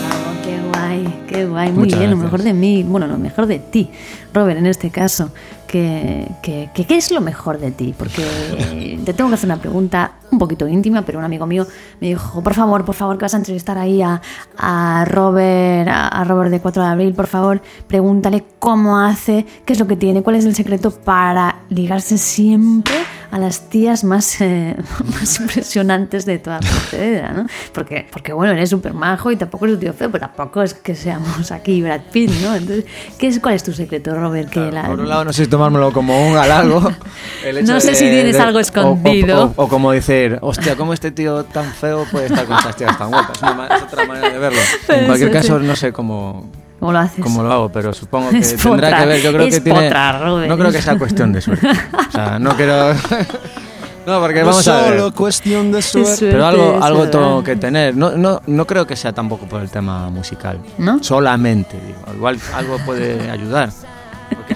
Bravo, 0.00 0.30
qué 0.44 0.54
guay, 0.68 1.00
qué 1.28 1.46
guay. 1.46 1.68
Muy 1.72 1.84
Muchas 1.84 1.98
bien, 1.98 2.10
lo 2.10 2.16
mejor 2.16 2.42
de 2.42 2.52
mí, 2.52 2.82
bueno, 2.82 3.06
lo 3.06 3.18
mejor 3.18 3.46
de 3.46 3.58
ti, 3.58 3.90
Robert, 4.34 4.58
en 4.58 4.66
este 4.66 4.90
caso. 4.90 5.30
Que, 5.68 6.26
que- 6.42 6.70
que- 6.74 6.86
¿Qué 6.86 6.96
es 6.96 7.10
lo 7.10 7.20
mejor 7.20 7.58
de 7.58 7.70
ti? 7.70 7.94
Porque 7.96 8.98
te 9.04 9.12
tengo 9.12 9.28
que 9.28 9.34
hacer 9.34 9.48
una 9.48 9.58
pregunta 9.60 10.12
un 10.30 10.38
poquito 10.38 10.66
íntima, 10.66 11.02
pero 11.02 11.18
un 11.18 11.24
amigo 11.26 11.46
mío 11.46 11.66
me 12.00 12.08
dijo, 12.08 12.42
por 12.42 12.54
favor, 12.54 12.84
por 12.86 12.94
favor, 12.94 13.18
que 13.18 13.26
vas 13.26 13.34
a 13.34 13.36
entrevistar 13.36 13.76
ahí 13.76 14.00
a, 14.00 14.20
a 14.56 15.04
Robert, 15.06 15.88
a, 15.88 16.08
a 16.08 16.24
Robert 16.24 16.50
de 16.50 16.60
4 16.60 16.82
de 16.82 16.88
abril, 16.88 17.14
por 17.14 17.26
favor, 17.26 17.60
pregúntale 17.86 18.44
cómo 18.58 18.98
hace, 18.98 19.44
qué 19.66 19.74
es 19.74 19.78
lo 19.78 19.86
que 19.86 19.96
tiene, 19.96 20.22
cuál 20.22 20.36
es 20.36 20.46
el 20.46 20.54
secreto 20.54 20.90
para 20.90 21.56
ligarse 21.68 22.16
siempre 22.16 22.94
a 23.30 23.38
las 23.38 23.68
tías 23.68 24.04
más, 24.04 24.40
eh, 24.40 24.74
más 25.20 25.38
impresionantes 25.40 26.24
de 26.24 26.38
toda 26.38 26.60
Pontevedra, 26.60 27.32
¿no? 27.32 27.46
Porque, 27.74 28.06
porque 28.10 28.32
bueno, 28.32 28.52
eres 28.52 28.70
súper 28.70 28.94
majo 28.94 29.30
y 29.30 29.36
tampoco 29.36 29.66
eres 29.66 29.74
un 29.74 29.80
tío 29.80 29.92
feo, 29.92 30.10
pero 30.10 30.26
tampoco 30.26 30.62
es 30.62 30.74
que 30.74 30.94
seamos 30.94 31.50
aquí 31.52 31.82
Brad 31.82 32.00
Pitt, 32.12 32.30
¿no? 32.42 32.54
Entonces, 32.54 32.84
¿qué 33.18 33.26
es, 33.28 33.38
¿cuál 33.40 33.54
es 33.54 33.62
tu 33.62 33.72
secreto, 33.72 34.14
Robert? 34.14 34.48
Que 34.50 34.72
la- 34.72 34.84
Por 34.86 35.00
un 35.00 35.08
lado, 35.08 35.24
no 35.26 35.32
sé 35.32 35.44
si 35.44 35.50
tomármelo 35.50 35.92
como 35.92 36.28
un 36.30 36.36
halago. 36.36 36.90
el 37.44 37.58
hecho 37.58 37.72
No 37.72 37.80
sé 37.80 37.88
de- 37.90 37.94
si 37.96 38.04
tienes 38.04 38.34
de- 38.36 38.40
algo 38.42 38.56
o- 38.56 38.58
o- 38.58 38.62
escondido. 38.62 39.52
O, 39.56 39.64
o 39.64 39.68
como 39.68 39.92
decir, 39.92 40.38
hostia, 40.40 40.76
¿cómo 40.76 40.92
este 40.94 41.10
tío 41.10 41.44
tan 41.44 41.66
feo 41.72 42.06
puede 42.10 42.26
estar 42.26 42.46
con 42.46 42.56
estas 42.56 42.76
tías 42.76 42.96
tan 42.98 43.08
guapas? 43.10 43.36
Es, 43.36 43.42
una 43.42 43.66
es 43.66 43.82
otra 43.82 44.06
manera 44.06 44.30
de 44.30 44.38
verlo. 44.38 44.60
En 44.88 45.04
cualquier 45.06 45.30
caso, 45.32 45.58
sí. 45.60 45.66
no 45.66 45.76
sé 45.76 45.92
cómo, 45.92 46.50
¿Cómo 46.78 46.92
lo 46.92 46.98
haces? 46.98 47.24
cómo 47.24 47.42
lo 47.42 47.52
hago, 47.52 47.68
pero 47.70 47.92
supongo 47.92 48.30
que 48.30 48.38
Es 48.38 48.56
tendrá 48.56 48.70
potra, 48.90 49.00
que 49.00 49.06
ver. 49.06 49.20
Yo 49.22 49.32
creo 49.32 49.46
es 49.46 49.54
que 49.54 49.60
tiene. 49.60 49.80
potra, 49.80 50.12
no 50.46 50.56
creo 50.58 50.72
que 50.72 50.82
sea 50.82 50.98
cuestión 50.98 51.32
de 51.32 51.40
suerte. 51.40 51.68
O 51.68 52.10
sea, 52.12 52.38
no 52.38 52.56
quiero. 52.56 52.92
no, 54.06 54.20
porque 54.20 54.42
vamos 54.42 54.66
a 54.68 54.82
ver. 54.82 54.98
solo 54.98 55.14
cuestión 55.14 55.72
de 55.72 55.82
suerte. 55.82 56.16
suerte. 56.16 56.32
Pero 56.32 56.46
algo, 56.46 56.78
algo 56.82 57.08
tengo 57.08 57.42
que 57.44 57.56
tener. 57.56 57.96
No, 57.96 58.12
no, 58.12 58.40
no 58.46 58.66
creo 58.66 58.86
que 58.86 58.96
sea 58.96 59.12
tampoco 59.12 59.46
por 59.46 59.60
el 59.60 59.70
tema 59.70 60.08
musical. 60.10 60.58
¿No? 60.78 61.02
Solamente, 61.02 61.78
digo. 61.84 61.98
Igual 62.14 62.38
algo 62.54 62.78
puede 62.86 63.30
ayudar. 63.30 63.70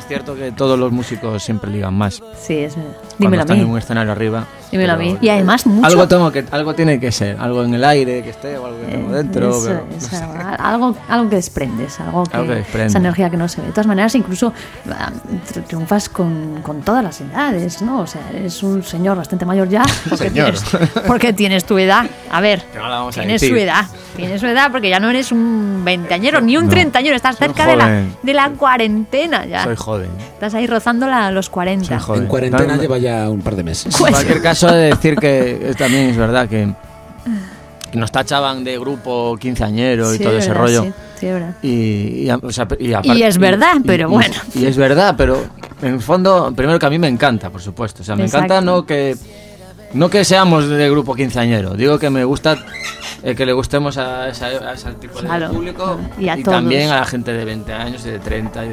Es 0.02 0.08
cierto 0.08 0.34
que 0.34 0.50
todos 0.52 0.78
los 0.78 0.90
músicos 0.92 1.42
siempre 1.42 1.70
ligan 1.70 1.94
más. 1.94 2.20
Sí, 2.40 2.58
es 2.58 2.74
verdad. 2.76 2.90
Dímelo 3.18 3.40
a 3.42 3.44
están 3.44 3.58
en 3.58 3.66
un 3.66 3.72
mí. 3.72 3.78
escenario 3.78 4.10
arriba. 4.12 4.44
Dímelo 4.72 4.94
a 4.94 4.96
mí. 4.96 5.16
Y 5.20 5.28
además 5.28 5.64
mucho... 5.66 5.86
Algo, 5.86 6.08
tengo 6.08 6.32
que, 6.32 6.44
algo 6.50 6.74
tiene 6.74 6.98
que 6.98 7.12
ser. 7.12 7.36
Algo 7.38 7.62
en 7.62 7.72
el 7.74 7.84
aire 7.84 8.22
que 8.22 8.30
esté 8.30 8.58
o 8.58 8.66
algo 8.66 8.80
que 8.80 8.86
tengo 8.86 9.10
Eh, 9.12 9.16
dentro. 9.18 9.50
eso, 9.50 9.62
pero- 9.68 9.86
eso, 9.96 10.16
algo, 10.58 10.96
algo 11.08 11.30
que 11.30 11.36
desprendes, 11.36 12.00
algo 12.00 12.24
que, 12.24 12.36
Algo 12.36 12.48
que 12.48 12.54
desprende. 12.56 12.86
esa 12.88 12.98
energía 12.98 13.30
que 13.30 13.36
no 13.36 13.48
se 13.48 13.60
ve. 13.60 13.68
De 13.68 13.72
todas 13.72 13.86
maneras, 13.86 14.14
incluso 14.14 14.52
tri- 15.52 15.64
triunfas 15.66 16.08
con, 16.08 16.60
con 16.62 16.82
todas 16.82 17.04
las 17.04 17.20
edades, 17.20 17.80
¿no? 17.82 18.00
O 18.00 18.06
sea, 18.06 18.22
eres 18.34 18.62
un 18.62 18.82
señor 18.82 19.16
bastante 19.16 19.44
mayor 19.46 19.68
ya. 19.68 19.82
Porque, 20.08 20.28
Señor. 20.30 20.52
Tienes, 20.54 20.90
porque 21.06 21.32
tienes 21.32 21.64
tu 21.64 21.78
edad. 21.78 22.06
A 22.30 22.40
ver, 22.40 22.62
Que 22.72 22.78
no 22.78 22.88
la 22.88 22.96
vamos 22.96 23.16
a 23.16 23.20
tienes 23.20 23.40
su 23.40 23.54
edad. 23.56 23.84
Tienes 24.16 24.40
su 24.40 24.46
edad 24.46 24.70
porque 24.70 24.90
ya 24.90 25.00
no 25.00 25.08
eres 25.10 25.32
un 25.32 25.82
veinteañero 25.84 26.40
ni 26.40 26.56
un 26.56 26.64
No. 26.66 26.70
treintañero. 26.70 27.16
Estás 27.16 27.36
cerca 27.38 27.66
de 27.66 27.76
la, 27.76 28.02
de 28.22 28.34
la 28.34 28.50
cuarentena 28.50 29.46
ya. 29.46 29.64
Soy 29.64 29.76
joven. 29.76 30.10
Estás 30.34 30.54
ahí 30.54 30.66
rozando 30.66 31.06
la- 31.06 31.30
los 31.30 31.48
40. 31.48 31.86
Soy 31.86 31.98
joven. 31.98 32.22
En 32.22 32.28
cuarentena 32.28 32.76
No, 32.76 32.82
lleva 32.82 32.98
ya 32.98 33.28
un 33.30 33.40
par 33.40 33.56
de 33.56 33.62
meses. 33.62 33.94
Pues- 33.98 34.08
En 34.10 34.14
cualquier 34.14 34.42
caso, 34.42 34.68
he 34.68 34.76
de 34.76 34.86
decir 34.90 35.16
que 35.16 35.74
también 35.78 36.10
es 36.10 36.16
verdad 36.16 36.48
que 36.48 36.68
que 37.90 37.98
nos 37.98 38.10
tachaban 38.10 38.64
de 38.64 38.78
grupo 38.78 39.36
quinceañero 39.38 40.14
y 40.14 40.18
todo 40.18 40.32
es 40.38 40.44
ese 40.44 40.48
verdad, 40.48 40.62
rollo. 40.62 40.82
sí, 40.84 40.92
sí, 41.20 41.26
es 41.26 41.32
verdad. 41.34 41.54
Y, 41.62 41.68
y, 42.24 42.30
a- 42.30 42.36
o 42.36 42.50
sea, 42.50 42.66
y 42.80 42.92
aparte- 42.94 43.18
Y 43.18 43.22
es 43.22 43.36
verdad, 43.36 43.74
pero 43.84 44.08
bueno. 44.08 44.34
Y 44.54 44.64
es 44.64 44.78
verdad, 44.78 45.14
pero 45.14 45.44
en 45.82 45.94
el 45.94 46.00
fondo, 46.00 46.50
primero 46.56 46.78
que 46.78 46.86
a 46.86 46.90
mí 46.90 46.98
me 46.98 47.08
encanta, 47.08 47.50
por 47.50 47.60
supuesto. 47.60 48.00
O 48.00 48.04
sea, 48.04 48.16
me 48.16 48.24
Exacto. 48.24 48.46
encanta 48.46 48.64
no 48.64 48.86
que 48.86 49.14
no 49.94 50.08
que 50.10 50.24
seamos 50.24 50.68
de 50.68 50.90
grupo 50.90 51.14
quinceañero. 51.14 51.74
Digo 51.74 51.98
que 51.98 52.10
me 52.10 52.24
gusta 52.24 52.56
eh, 53.22 53.34
que 53.34 53.46
le 53.46 53.52
gustemos 53.52 53.96
a, 53.98 54.28
esa- 54.28 54.46
a 54.46 54.72
ese 54.74 54.92
tipo 54.94 55.20
de 55.20 55.48
público 55.48 55.98
Y 56.18 56.28
a 56.28 56.34
todos. 56.34 56.44
también 56.56 56.90
a 56.90 57.00
la 57.00 57.04
gente 57.06 57.32
de 57.32 57.44
20 57.44 57.72
años 57.72 58.04
y 58.06 58.10
de 58.10 58.18
30. 58.18 58.64
y- 58.66 58.68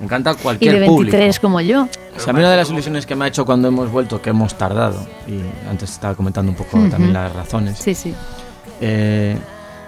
Me 0.00 0.06
encanta 0.06 0.32
Y 0.32 0.34
cualquier 0.42 0.74
de 0.74 0.80
23 0.80 1.38
público. 1.38 1.42
como 1.42 1.60
yo. 1.60 1.86
O 2.16 2.20
sea, 2.20 2.30
a 2.30 2.32
mí 2.34 2.40
una 2.40 2.50
de 2.50 2.56
las 2.56 2.70
ilusiones 2.70 3.06
que 3.06 3.14
me 3.14 3.24
ha 3.24 3.28
hecho 3.28 3.44
cuando 3.44 3.68
hemos 3.68 3.90
vuelto, 3.90 4.20
que 4.20 4.30
hemos 4.30 4.54
tardado, 4.56 5.06
y 5.28 5.40
antes 5.70 5.90
estaba 5.92 6.14
comentando 6.16 6.50
un 6.50 6.56
poco 6.56 6.78
también 6.90 7.12
las 7.12 7.32
razones, 7.32 7.78
Sí, 7.78 7.94
sí. 7.94 8.12
eh, 8.80 9.36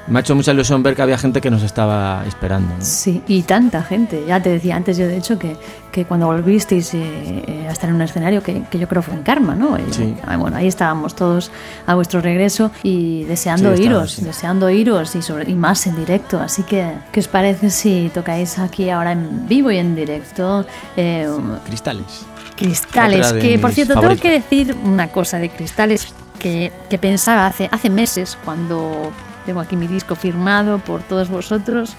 me 0.06 0.18
ha 0.18 0.20
hecho 0.20 0.34
mucha 0.34 0.52
ilusión 0.52 0.82
ver 0.82 0.94
que 0.94 1.02
había 1.02 1.16
gente 1.18 1.40
que 1.40 1.50
nos 1.50 1.62
estaba 1.62 2.24
esperando. 2.26 2.74
¿no? 2.76 2.84
Sí, 2.84 3.22
y 3.26 3.42
tanta 3.42 3.82
gente. 3.82 4.24
Ya 4.26 4.40
te 4.42 4.50
decía 4.50 4.76
antes 4.76 4.96
yo, 4.96 5.06
de 5.06 5.16
hecho, 5.16 5.38
que, 5.38 5.56
que 5.92 6.04
cuando 6.04 6.26
volvisteis 6.26 6.92
eh, 6.94 7.00
eh, 7.46 7.66
a 7.68 7.72
estar 7.72 7.88
en 7.88 7.96
un 7.96 8.02
escenario, 8.02 8.42
que, 8.42 8.62
que 8.70 8.78
yo 8.78 8.86
creo 8.88 9.02
fue 9.02 9.14
en 9.14 9.22
Karma, 9.22 9.54
¿no? 9.54 9.76
Eh, 9.76 9.84
Sí. 9.90 10.14
Bueno, 10.38 10.56
ahí 10.56 10.66
estábamos 10.66 11.14
todos 11.14 11.50
a 11.86 11.94
vuestro 11.94 12.20
regreso 12.20 12.70
y 12.82 13.24
deseando 13.24 13.76
Sí, 13.76 13.84
iros, 13.84 14.12
sí. 14.12 14.24
deseando 14.24 14.68
iros 14.70 15.14
y, 15.14 15.22
sobre, 15.22 15.50
y 15.50 15.54
más 15.54 15.86
en 15.86 15.96
directo. 15.96 16.40
Así 16.40 16.62
que, 16.64 16.92
¿qué 17.12 17.20
os 17.20 17.28
parece 17.28 17.70
si 17.70 18.10
tocáis 18.12 18.58
aquí 18.58 18.90
ahora 18.90 19.12
en 19.12 19.46
vivo 19.48 19.70
y 19.70 19.78
en 19.78 19.94
directo? 19.94 20.66
eh, 20.96 21.28
Cristales. 21.66 22.26
Cristales, 22.56 23.32
que 23.32 23.58
por 23.58 23.72
cierto 23.72 23.94
favoritas. 23.94 24.20
tengo 24.22 24.34
que 24.34 24.40
decir 24.40 24.76
una 24.84 25.08
cosa 25.08 25.38
de 25.38 25.50
Cristales 25.50 26.12
que, 26.38 26.72
que 26.88 26.98
pensaba 26.98 27.46
hace, 27.46 27.68
hace 27.72 27.90
meses 27.90 28.38
cuando 28.44 29.10
tengo 29.46 29.60
aquí 29.60 29.76
mi 29.76 29.86
disco 29.86 30.14
firmado 30.14 30.78
por 30.78 31.02
todos 31.02 31.28
vosotros, 31.28 31.94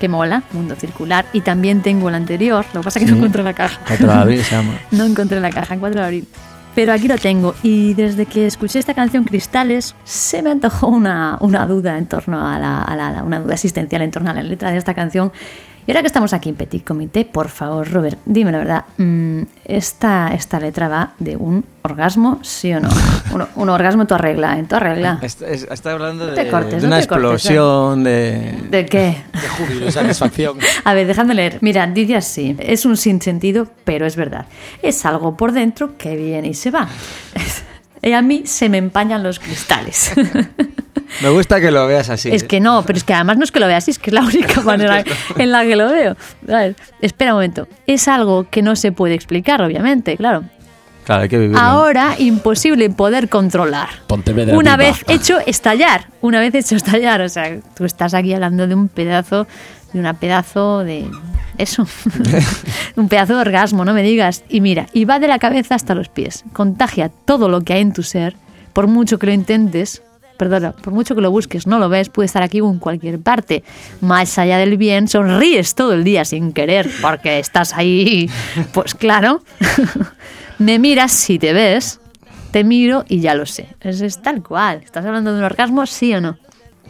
que 0.00 0.08
mola, 0.08 0.42
Mundo 0.52 0.74
Circular, 0.76 1.26
y 1.32 1.40
también 1.40 1.82
tengo 1.82 2.08
el 2.08 2.14
anterior, 2.14 2.64
lo 2.72 2.80
que 2.80 2.84
pasa 2.84 2.98
es 2.98 3.04
que 3.04 3.10
no 3.10 3.16
Sí. 3.16 3.20
encontré 3.20 3.42
la 3.42 3.52
caja. 3.54 3.80
4 3.86 4.06
de 4.06 4.12
abril 4.12 4.44
se 4.44 4.54
llama. 4.56 4.74
No 4.92 5.04
encontré 5.04 5.40
la 5.40 5.50
caja, 5.50 5.74
en 5.74 5.80
4 5.80 6.00
de 6.00 6.06
abril. 6.06 6.28
Pero 6.74 6.92
aquí 6.92 7.08
lo 7.08 7.18
tengo. 7.18 7.56
Y 7.64 7.94
desde 7.94 8.26
que 8.26 8.46
escuché 8.46 8.78
esta 8.78 8.94
canción 8.94 9.24
Cristales, 9.24 9.96
se 10.04 10.42
me 10.42 10.50
antojó 10.50 10.86
una, 10.86 11.36
una 11.40 11.66
duda 11.66 11.98
en 11.98 12.06
torno 12.06 12.46
a 12.46 12.58
la, 12.60 12.82
a 12.82 12.94
la- 12.94 13.24
una 13.24 13.40
duda 13.40 13.54
existencial 13.54 14.02
en 14.02 14.12
torno 14.12 14.30
a 14.30 14.34
la 14.34 14.42
letra 14.44 14.70
de 14.70 14.76
esta 14.78 14.94
canción. 14.94 15.32
Y 15.88 15.90
ahora 15.90 16.02
que 16.02 16.08
estamos 16.08 16.34
aquí 16.34 16.50
en 16.50 16.54
Petit 16.54 16.84
Comité, 16.84 17.24
por 17.24 17.48
favor, 17.48 17.90
Robert, 17.90 18.18
dime 18.26 18.52
la 18.52 18.58
verdad. 18.58 18.84
mm, 18.98 19.40
¿Esta, 19.64 20.34
esta 20.34 20.60
letra 20.60 20.86
va 20.86 21.12
de 21.18 21.34
un 21.34 21.64
orgasmo, 21.80 22.40
sí 22.42 22.74
o 22.74 22.80
no? 22.80 22.90
Un, 23.32 23.46
un 23.56 23.68
orgasmo 23.70 24.02
en 24.02 24.08
tu 24.08 24.18
regla, 24.18 24.58
en 24.58 24.68
tu 24.68 24.78
regla. 24.78 25.18
Está, 25.22 25.46
es- 25.48 25.66
está 25.70 25.92
hablando 25.92 26.26
No 26.26 26.32
de, 26.32 26.44
te 26.44 26.50
cortes, 26.50 26.82
de 26.82 26.88
no 26.88 26.94
una 26.94 27.00
te 27.00 27.06
cortes, 27.08 27.24
explosión 27.32 28.04
de, 28.04 28.66
¿De 28.70 28.84
qué? 28.84 29.22
De 29.32 29.48
júbilo 29.48 29.90
satisfacción. 29.90 30.58
A 30.84 30.92
ver, 30.92 31.06
dejadme 31.06 31.32
leer. 31.34 31.56
Mira, 31.62 31.86
dice 31.86 32.16
así. 32.16 32.54
Es 32.58 32.84
un 32.84 32.98
sinsentido, 32.98 33.66
pero 33.84 34.04
es 34.04 34.14
verdad. 34.16 34.44
Es 34.82 35.06
algo 35.06 35.38
por 35.38 35.52
dentro 35.52 35.96
que 35.96 36.16
viene 36.16 36.48
y 36.48 36.54
se 36.54 36.70
va. 36.70 36.86
Y 38.02 38.12
a 38.12 38.22
mí 38.22 38.42
se 38.46 38.68
me 38.68 38.78
empañan 38.78 39.22
los 39.22 39.38
cristales. 39.38 40.12
Me 41.22 41.30
gusta 41.30 41.60
que 41.60 41.70
lo 41.70 41.86
veas 41.86 42.10
así. 42.10 42.28
es 42.30 42.44
que 42.44 42.60
no, 42.60 42.82
pero 42.84 42.98
es 42.98 43.04
que 43.04 43.14
además 43.14 43.38
no 43.38 43.44
es 43.44 43.50
que 43.50 43.60
lo 43.60 43.66
vea 43.66 43.78
así, 43.78 43.90
es 43.90 43.98
que 43.98 44.10
es 44.10 44.14
la 44.14 44.20
única 44.20 44.60
manera 44.64 45.02
en 45.36 45.50
la 45.50 45.64
que 45.64 45.76
lo 45.76 45.90
veo. 45.90 46.16
A 46.48 46.58
ver, 46.58 46.76
espera 47.00 47.32
un 47.32 47.38
momento. 47.38 47.66
Es 47.86 48.08
algo 48.08 48.46
que 48.50 48.62
no 48.62 48.76
se 48.76 48.92
puede 48.92 49.14
explicar, 49.14 49.62
obviamente, 49.62 50.16
claro. 50.16 50.44
Claro, 51.04 51.22
hay 51.22 51.28
que 51.30 51.38
vivirlo. 51.38 51.58
Ahora 51.58 52.16
imposible 52.18 52.90
poder 52.90 53.30
controlar. 53.30 53.88
Pontevedra 54.06 54.54
Una 54.54 54.76
vez 54.76 55.02
hecho 55.08 55.38
estallar, 55.46 56.08
una 56.20 56.38
vez 56.40 56.54
hecho 56.54 56.76
estallar, 56.76 57.22
o 57.22 57.28
sea, 57.30 57.58
tú 57.74 57.86
estás 57.86 58.12
aquí 58.12 58.34
hablando 58.34 58.66
de 58.66 58.74
un 58.74 58.88
pedazo, 58.88 59.46
de 59.94 60.00
una 60.00 60.12
pedazo 60.12 60.84
de 60.84 61.10
eso, 61.58 61.86
un 62.96 63.08
pedazo 63.08 63.34
de 63.34 63.40
orgasmo, 63.40 63.84
no 63.84 63.92
me 63.92 64.02
digas. 64.02 64.44
Y 64.48 64.60
mira, 64.60 64.86
y 64.92 65.04
va 65.04 65.18
de 65.18 65.28
la 65.28 65.38
cabeza 65.38 65.74
hasta 65.74 65.94
los 65.94 66.08
pies, 66.08 66.44
contagia 66.52 67.08
todo 67.08 67.48
lo 67.48 67.62
que 67.62 67.74
hay 67.74 67.82
en 67.82 67.92
tu 67.92 68.02
ser, 68.02 68.36
por 68.72 68.86
mucho 68.86 69.18
que 69.18 69.26
lo 69.26 69.32
intentes, 69.32 70.02
perdona, 70.38 70.72
por 70.72 70.92
mucho 70.92 71.14
que 71.14 71.20
lo 71.20 71.30
busques, 71.30 71.66
no 71.66 71.78
lo 71.78 71.88
ves, 71.88 72.08
puede 72.08 72.26
estar 72.26 72.42
aquí 72.42 72.60
o 72.60 72.70
en 72.70 72.78
cualquier 72.78 73.20
parte. 73.20 73.64
Más 74.00 74.38
allá 74.38 74.56
del 74.58 74.78
bien, 74.78 75.08
sonríes 75.08 75.74
todo 75.74 75.92
el 75.92 76.04
día 76.04 76.24
sin 76.24 76.52
querer, 76.52 76.88
porque 77.02 77.38
estás 77.38 77.74
ahí, 77.74 78.30
pues 78.72 78.94
claro. 78.94 79.42
Me 80.58 80.78
miras 80.78 81.12
si 81.12 81.38
te 81.38 81.52
ves, 81.52 82.00
te 82.50 82.64
miro 82.64 83.04
y 83.08 83.20
ya 83.20 83.34
lo 83.34 83.46
sé. 83.46 83.68
Es, 83.80 84.00
es 84.00 84.22
tal 84.22 84.42
cual. 84.42 84.80
¿Estás 84.84 85.04
hablando 85.04 85.32
de 85.32 85.38
un 85.38 85.44
orgasmo, 85.44 85.86
sí 85.86 86.14
o 86.14 86.20
no? 86.20 86.38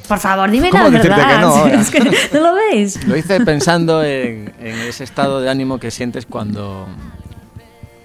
Por 0.07 0.19
favor, 0.19 0.51
dime 0.51 0.71
la 0.71 0.79
¿Cómo 0.79 0.91
decirte 0.91 1.09
verdad. 1.17 1.35
que 1.35 1.41
no 1.41 1.47
ahora? 1.49 1.75
Es 1.81 1.91
que 1.91 2.01
no 2.01 2.41
lo 2.41 2.55
veis. 2.55 3.05
Lo 3.07 3.17
hice 3.17 3.41
pensando 3.41 4.03
en, 4.05 4.53
en 4.61 4.75
ese 4.81 5.05
estado 5.05 5.41
de 5.41 5.51
ánimo 5.51 5.79
que 5.79 5.91
sientes 5.91 6.25
cuando, 6.27 6.87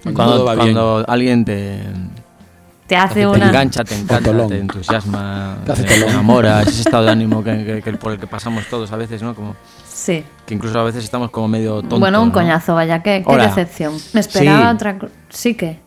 Cuando 0.02 0.54
bien. 0.56 0.76
alguien 1.06 1.44
te, 1.44 1.80
Te 2.86 2.96
hace 2.96 3.20
te 3.20 3.26
una. 3.26 3.46
engancha, 3.48 3.84
te 3.84 3.94
encanta, 3.98 4.46
te 4.48 4.58
entusiasma, 4.58 5.56
Te 5.64 5.72
te 5.82 5.94
enamora, 6.06 6.62
es 6.62 6.68
ese 6.68 6.80
estado 6.88 7.04
de 7.04 7.10
ánimo 7.12 7.42
que, 7.42 7.64
que- 7.64 7.82
que 7.82 7.92
por 7.94 8.12
el 8.12 8.18
que 8.18 8.26
pasamos 8.26 8.66
todos 8.68 8.92
a 8.92 8.96
veces, 8.96 9.22
¿no? 9.22 9.34
Como 9.34 9.56
Sí. 9.86 10.22
que 10.44 10.54
incluso 10.54 10.78
a 10.78 10.84
veces 10.84 11.02
estamos 11.04 11.30
como 11.30 11.48
medio 11.48 11.76
tontos. 11.80 12.00
bueno, 12.00 12.20
un 12.20 12.28
¿no? 12.28 12.34
coñazo, 12.34 12.74
vaya, 12.74 13.02
qué, 13.02 13.24
decepción. 13.26 13.94
Me 14.12 14.20
esperaba 14.20 14.68
Sí. 14.70 14.74
otra 14.74 14.98
cosa. 14.98 15.12
Sí 15.30 15.54
que. 15.54 15.80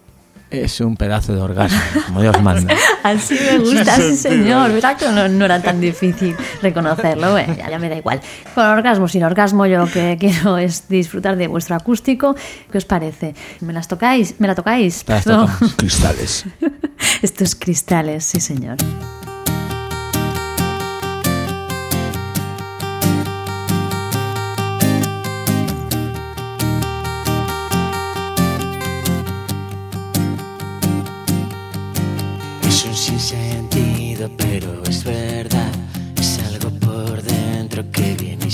Es 0.49 0.79
un 0.79 0.95
pedazo 0.95 1.35
de 1.35 1.41
orgasmo, 1.41 1.79
como 2.05 2.21
Dios 2.21 2.41
manda. 2.41 2.73
Así 3.03 3.35
me 3.35 3.59
gusta, 3.59 3.97
sí 3.97 4.15
señor. 4.15 4.71
Mira 4.71 4.95
que 4.95 5.09
no, 5.09 5.27
no 5.27 5.45
era 5.45 5.61
tan 5.61 5.81
difícil 5.81 6.35
reconocerlo. 6.61 7.31
Bueno, 7.31 7.53
ya, 7.55 7.69
ya 7.69 7.79
me 7.79 7.89
da 7.89 7.97
igual. 7.97 8.21
Con 8.55 8.65
orgasmo, 8.65 9.09
sin 9.09 9.23
orgasmo, 9.23 9.65
yo 9.65 9.79
lo 9.79 9.91
que 9.91 10.15
quiero 10.19 10.57
es 10.57 10.87
disfrutar 10.87 11.35
de 11.35 11.47
vuestro 11.47 11.75
acústico. 11.75 12.35
¿Qué 12.71 12.77
os 12.77 12.85
parece? 12.85 13.35
¿Me 13.59 13.73
las 13.73 13.89
tocáis? 13.89 14.39
¿Me 14.39 14.47
la 14.47 14.55
tocáis? 14.55 15.03
Las 15.07 15.25
tocamos. 15.25 15.75
Cristales. 15.75 16.45
Estos 17.21 17.55
cristales, 17.55 18.23
sí 18.23 18.39
señor. 18.39 18.77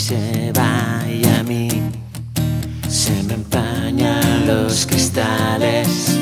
Se 0.04 0.52
va. 0.52 1.02
Y 1.10 1.26
a 1.26 1.44
mí 1.44 1.70
se 2.90 3.24
me 3.24 3.36
empañan 3.36 4.46
los 4.46 4.86
cristales. 4.86 6.18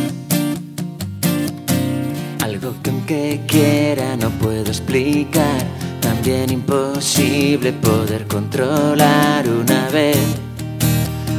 Algo 2.44 2.76
que 2.84 2.90
aunque 2.92 3.42
quiera 3.48 4.16
no 4.18 4.30
puedo 4.42 4.68
explicar. 4.68 5.62
También 6.00 6.52
imposible 6.52 7.74
poder 7.74 8.28
controlar 8.28 9.50
una 9.50 9.90
vez. 9.90 10.20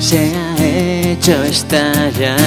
Se 0.01 0.35
ha 0.35 0.57
hecho 0.59 1.45
estallar. 1.45 2.41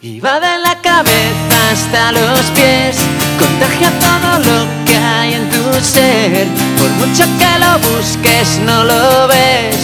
Y 0.00 0.20
va 0.20 0.40
de 0.40 0.58
la 0.66 0.80
cabeza 0.80 1.56
hasta 1.70 2.12
los 2.12 2.40
pies, 2.56 2.96
contagia 3.38 3.90
todo 4.00 4.38
lo 4.38 4.84
que 4.86 4.96
hay 4.96 5.34
en 5.34 5.50
tu 5.50 5.62
ser. 5.84 6.61
Por 6.82 6.90
mucho 7.06 7.24
que 7.38 7.52
lo 7.60 7.78
busques, 7.90 8.58
no 8.66 8.82
lo 8.82 9.28
ves. 9.28 9.76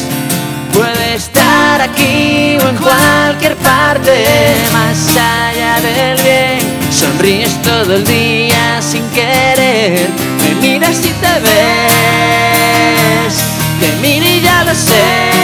Puede 0.73 1.15
estar 1.15 1.81
aquí 1.81 2.59
o 2.61 2.69
en 2.69 2.77
cualquier 2.77 3.55
parte, 3.59 4.57
más 4.73 5.17
allá 5.17 5.81
del 5.81 6.21
bien. 6.25 6.59
Sonríes 6.91 7.55
todo 7.63 7.95
el 7.95 8.05
día 8.05 8.83
sin 8.83 9.09
querer, 9.11 10.09
me 10.43 10.55
miras 10.61 10.99
y 11.05 11.13
te 11.23 11.35
ves. 11.47 13.35
Te 13.79 13.93
miro 14.03 14.27
y 14.27 14.41
ya 14.41 14.65
lo 14.65 14.75
sé 14.75 15.39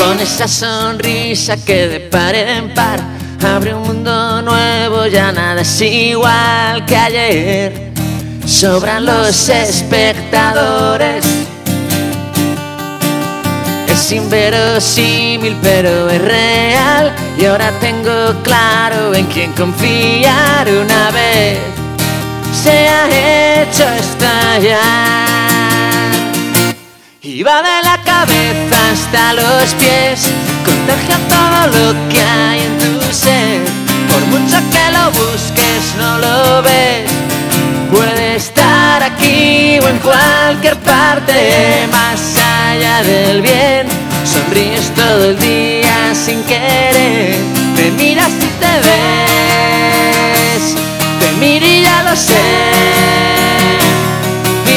con 0.00 0.18
esa 0.18 0.48
sonrisa 0.48 1.56
que 1.62 1.88
de 1.88 2.00
par 2.00 2.34
en 2.34 2.72
par 2.72 3.00
abre 3.44 3.74
un 3.74 3.82
mundo 3.82 4.40
nuevo, 4.42 5.06
ya 5.06 5.30
nada 5.32 5.60
es 5.60 5.80
igual 5.82 6.86
que 6.86 6.96
ayer. 6.96 7.93
Sobran 8.46 9.06
los 9.06 9.48
espectadores. 9.48 11.24
Es 13.88 14.12
inverosímil, 14.12 15.56
pero 15.62 16.10
es 16.10 16.20
real. 16.20 17.14
Y 17.38 17.46
ahora 17.46 17.70
tengo 17.80 18.34
claro 18.42 19.14
en 19.14 19.26
quién 19.26 19.52
confiar 19.52 20.68
una 20.68 21.10
vez. 21.10 21.58
Se 22.62 22.88
ha 22.88 23.62
hecho 23.62 23.84
estallar. 23.84 25.24
Y 27.22 27.42
va 27.42 27.62
de 27.62 27.82
la 27.82 27.98
cabeza 28.04 28.90
hasta 28.92 29.32
los 29.32 29.74
pies, 29.74 30.28
contagia 30.64 31.16
todo 31.28 31.66
lo 31.78 32.08
que 32.10 32.20
hay 32.20 32.60
en 32.60 32.78
tu 32.78 33.00
ser. 33.12 33.62
Por 34.10 34.20
mucho 34.26 34.58
que 34.70 34.90
lo 34.92 35.10
busques, 35.10 35.94
no 35.98 36.18
lo 36.18 36.62
ves. 36.62 37.13
Puede 37.94 38.34
estar 38.34 39.04
aquí 39.04 39.78
o 39.80 39.88
en 39.88 39.98
cualquier 39.98 40.76
parte, 40.78 41.86
más 41.92 42.20
allá 42.68 43.04
del 43.04 43.40
bien. 43.40 43.86
Sonríes 44.24 44.90
todo 44.96 45.30
el 45.30 45.38
día 45.38 46.12
sin 46.12 46.42
querer, 46.42 47.36
te 47.76 47.92
miras 47.92 48.32
y 48.48 48.50
te 48.62 48.74
ves. 48.86 50.74
Te 51.20 51.32
miro 51.38 51.64
y 51.64 51.82
ya 51.82 52.02
lo 52.02 52.16
sé. 52.16 52.50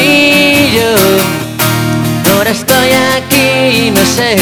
Y 0.00 0.76
yo 0.76 0.94
Ahora 2.36 2.50
estoy 2.50 2.90
aquí 3.16 3.86
y 3.86 3.90
no 3.90 4.04
sé 4.06 4.36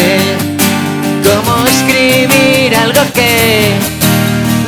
cómo 1.25 1.67
escribir 1.67 2.77
algo 2.77 3.01
que 3.15 3.73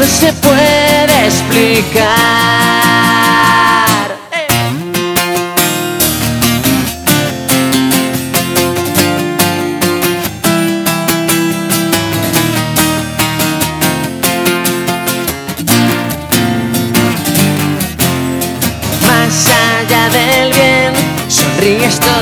no 0.01 0.07
se 0.07 0.33
puede 0.33 1.27
explicar. 1.27 2.68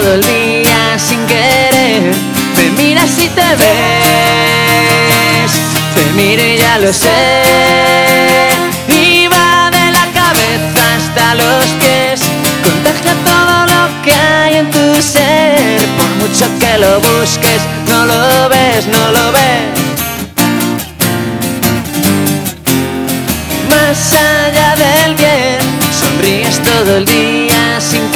Todo 0.06 0.14
el 0.14 0.22
día 0.22 0.98
sin 0.98 1.18
querer. 1.26 2.14
Me 2.56 2.70
miras 2.82 3.18
y 3.18 3.28
te 3.28 3.56
ves, 3.62 5.52
te 5.94 6.04
miro 6.14 6.42
y 6.44 6.56
ya 6.56 6.78
lo 6.78 6.92
sé. 6.92 8.50
Y 8.88 9.22
de 9.24 9.90
la 9.98 10.06
cabeza 10.14 10.96
hasta 10.96 11.34
los 11.34 11.64
pies, 11.80 12.20
contagia 12.62 13.14
todo 13.24 13.66
lo 13.66 14.02
que 14.04 14.12
hay 14.12 14.56
en 14.58 14.70
tu 14.70 15.02
ser. 15.02 15.80
Por 15.98 16.10
mucho 16.20 16.46
que 16.60 16.78
lo 16.78 17.00
busques, 17.00 17.62
no 17.88 18.06
lo 18.06 18.48
ves, 18.48 18.86
no 18.86 19.10
lo 19.10 19.32
ves. 19.32 19.86
más 23.70 24.12
allá 24.12 24.74
del 24.76 25.14
bien. 25.14 25.58
Sonríes 26.00 26.62
todo 26.62 26.96
el 26.98 27.04
día 27.04 27.80
sin 27.80 28.15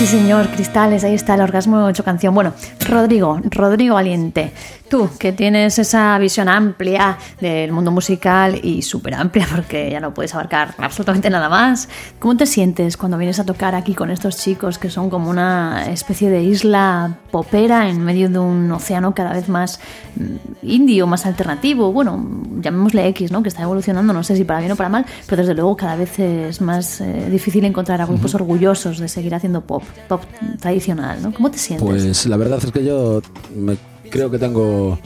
sí 0.00 0.06
señor, 0.06 0.48
Cristales, 0.48 1.04
ahí 1.04 1.12
está 1.12 1.34
el 1.34 1.42
orgasmo 1.42 1.86
hecho 1.90 2.02
canción. 2.02 2.34
Bueno, 2.34 2.54
Rodrigo, 2.88 3.38
Rodrigo 3.44 3.96
Valiente, 3.96 4.50
tú 4.90 5.08
que 5.18 5.32
tienes 5.32 5.78
esa 5.78 6.18
visión 6.18 6.48
amplia 6.48 7.16
del 7.40 7.72
mundo 7.72 7.90
musical 7.90 8.60
y 8.62 8.82
súper 8.82 9.14
amplia 9.14 9.46
porque 9.54 9.88
ya 9.90 10.00
no 10.00 10.12
puedes 10.12 10.34
abarcar 10.34 10.74
absolutamente 10.78 11.30
nada 11.30 11.48
más, 11.48 11.88
¿cómo 12.18 12.36
te 12.36 12.44
sientes 12.44 12.96
cuando 12.98 13.16
vienes 13.16 13.38
a 13.38 13.44
tocar 13.46 13.74
aquí 13.74 13.94
con 13.94 14.10
estos 14.10 14.36
chicos 14.36 14.78
que 14.78 14.90
son 14.90 15.08
como 15.08 15.30
una 15.30 15.86
especie 15.90 16.28
de 16.28 16.42
isla 16.42 17.16
popera 17.30 17.88
en 17.88 18.02
medio 18.04 18.28
de 18.28 18.38
un 18.40 18.70
océano 18.72 19.14
cada 19.14 19.32
vez 19.32 19.48
más 19.48 19.80
mm, 20.16 20.66
indio, 20.68 21.06
más 21.06 21.24
alternativo? 21.24 21.92
Bueno, 21.92 22.22
llamémosle 22.60 23.06
X, 23.08 23.30
¿no? 23.32 23.42
Que 23.42 23.48
está 23.48 23.62
evolucionando, 23.62 24.12
no 24.12 24.22
sé 24.24 24.36
si 24.36 24.44
para 24.44 24.58
bien 24.60 24.72
o 24.72 24.76
para 24.76 24.88
mal, 24.88 25.06
pero 25.26 25.40
desde 25.42 25.54
luego 25.54 25.76
cada 25.76 25.96
vez 25.96 26.18
es 26.18 26.60
más 26.60 27.00
eh, 27.00 27.28
difícil 27.30 27.64
encontrar 27.64 28.00
a 28.00 28.06
grupos 28.06 28.34
orgullosos 28.34 28.98
de 28.98 29.08
seguir 29.08 29.34
haciendo 29.34 29.60
pop, 29.60 29.84
pop 30.08 30.22
tradicional, 30.60 31.22
¿no? 31.22 31.32
¿Cómo 31.32 31.50
te 31.50 31.58
sientes? 31.58 31.86
Pues 31.88 32.26
la 32.26 32.36
verdad 32.36 32.58
es 32.62 32.72
que 32.72 32.84
yo 32.84 33.22
me- 33.54 33.76
creo 34.10 34.30
que 34.30 34.38
tengo 34.38 34.98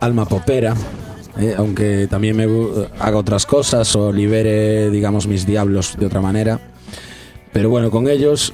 alma 0.00 0.26
popera, 0.26 0.74
eh, 1.38 1.54
aunque 1.56 2.06
también 2.08 2.36
me 2.36 2.46
haga 2.98 3.16
otras 3.16 3.46
cosas 3.46 3.94
o 3.96 4.12
libere, 4.12 4.90
digamos, 4.90 5.26
mis 5.26 5.46
diablos 5.46 5.96
de 5.98 6.06
otra 6.06 6.20
manera. 6.20 6.60
Pero 7.52 7.70
bueno, 7.70 7.90
con 7.90 8.08
ellos, 8.08 8.52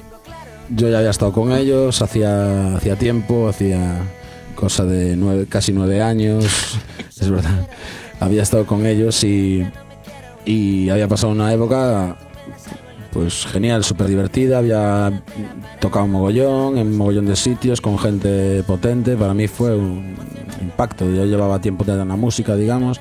yo 0.69 0.89
ya 0.89 0.99
había 0.99 1.11
estado 1.11 1.31
con 1.31 1.51
ellos 1.51 2.01
hacía, 2.01 2.75
hacía 2.75 2.95
tiempo, 2.95 3.47
hacía 3.47 4.01
cosa 4.55 4.85
de 4.85 5.15
nueve, 5.15 5.45
casi 5.47 5.71
nueve 5.71 6.01
años, 6.01 6.45
es 7.19 7.29
verdad. 7.29 7.67
Había 8.19 8.41
estado 8.41 8.65
con 8.65 8.85
ellos 8.85 9.23
y, 9.23 9.67
y 10.45 10.89
había 10.89 11.07
pasado 11.07 11.31
una 11.31 11.53
época 11.53 12.17
pues 13.11 13.45
genial, 13.45 13.83
súper 13.83 14.07
divertida, 14.07 14.59
había 14.59 15.23
tocado 15.79 16.05
un 16.05 16.11
mogollón, 16.11 16.77
en 16.77 16.87
un 16.87 16.97
mogollón 16.97 17.25
de 17.25 17.35
sitios, 17.35 17.81
con 17.81 17.97
gente 17.97 18.63
potente, 18.63 19.15
para 19.15 19.33
mí 19.33 19.47
fue 19.47 19.75
un 19.75 20.15
impacto, 20.61 21.05
yo 21.09 21.25
llevaba 21.25 21.59
tiempo 21.59 21.83
en 21.87 22.07
la 22.07 22.15
música, 22.15 22.55
digamos, 22.55 22.99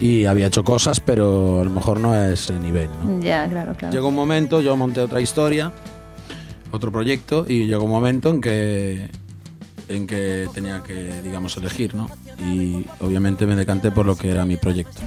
y 0.00 0.24
había 0.24 0.46
hecho 0.46 0.64
cosas, 0.64 1.00
pero 1.00 1.60
a 1.60 1.64
lo 1.64 1.70
mejor 1.70 2.00
no 2.00 2.12
a 2.12 2.30
ese 2.30 2.58
nivel. 2.58 2.88
¿no? 3.04 3.20
Ya, 3.20 3.48
claro, 3.48 3.74
claro. 3.74 3.92
Llegó 3.92 4.08
un 4.08 4.14
momento, 4.14 4.60
yo 4.60 4.76
monté 4.76 5.00
otra 5.00 5.20
historia, 5.20 5.72
otro 6.70 6.90
proyecto, 6.90 7.44
y 7.48 7.66
llegó 7.66 7.84
un 7.84 7.90
momento 7.90 8.30
en 8.30 8.40
que 8.40 9.08
en 9.90 10.06
que 10.06 10.48
tenía 10.54 10.82
que, 10.84 11.20
digamos, 11.22 11.56
elegir, 11.56 11.96
¿no? 11.96 12.08
Y 12.38 12.86
obviamente 13.00 13.44
me 13.44 13.56
decanté 13.56 13.90
por 13.90 14.06
lo 14.06 14.14
que 14.14 14.30
era 14.30 14.44
mi 14.44 14.56
proyecto. 14.56 15.02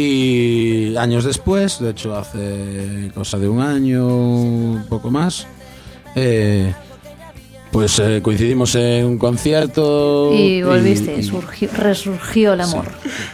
Y 0.00 0.96
años 0.96 1.24
después, 1.24 1.80
de 1.80 1.90
hecho 1.90 2.16
hace 2.16 3.10
cosa 3.14 3.36
de 3.36 3.48
un 3.48 3.60
año, 3.60 4.06
un 4.06 4.84
poco 4.88 5.10
más, 5.10 5.44
eh, 6.14 6.72
pues 7.72 7.98
eh, 7.98 8.20
coincidimos 8.22 8.76
en 8.76 9.04
un 9.06 9.18
concierto. 9.18 10.30
Y 10.32 10.62
volviste, 10.62 11.16
y- 11.18 11.24
surgió- 11.24 11.68
resurgió 11.72 12.52
el 12.52 12.60
amor. 12.60 12.84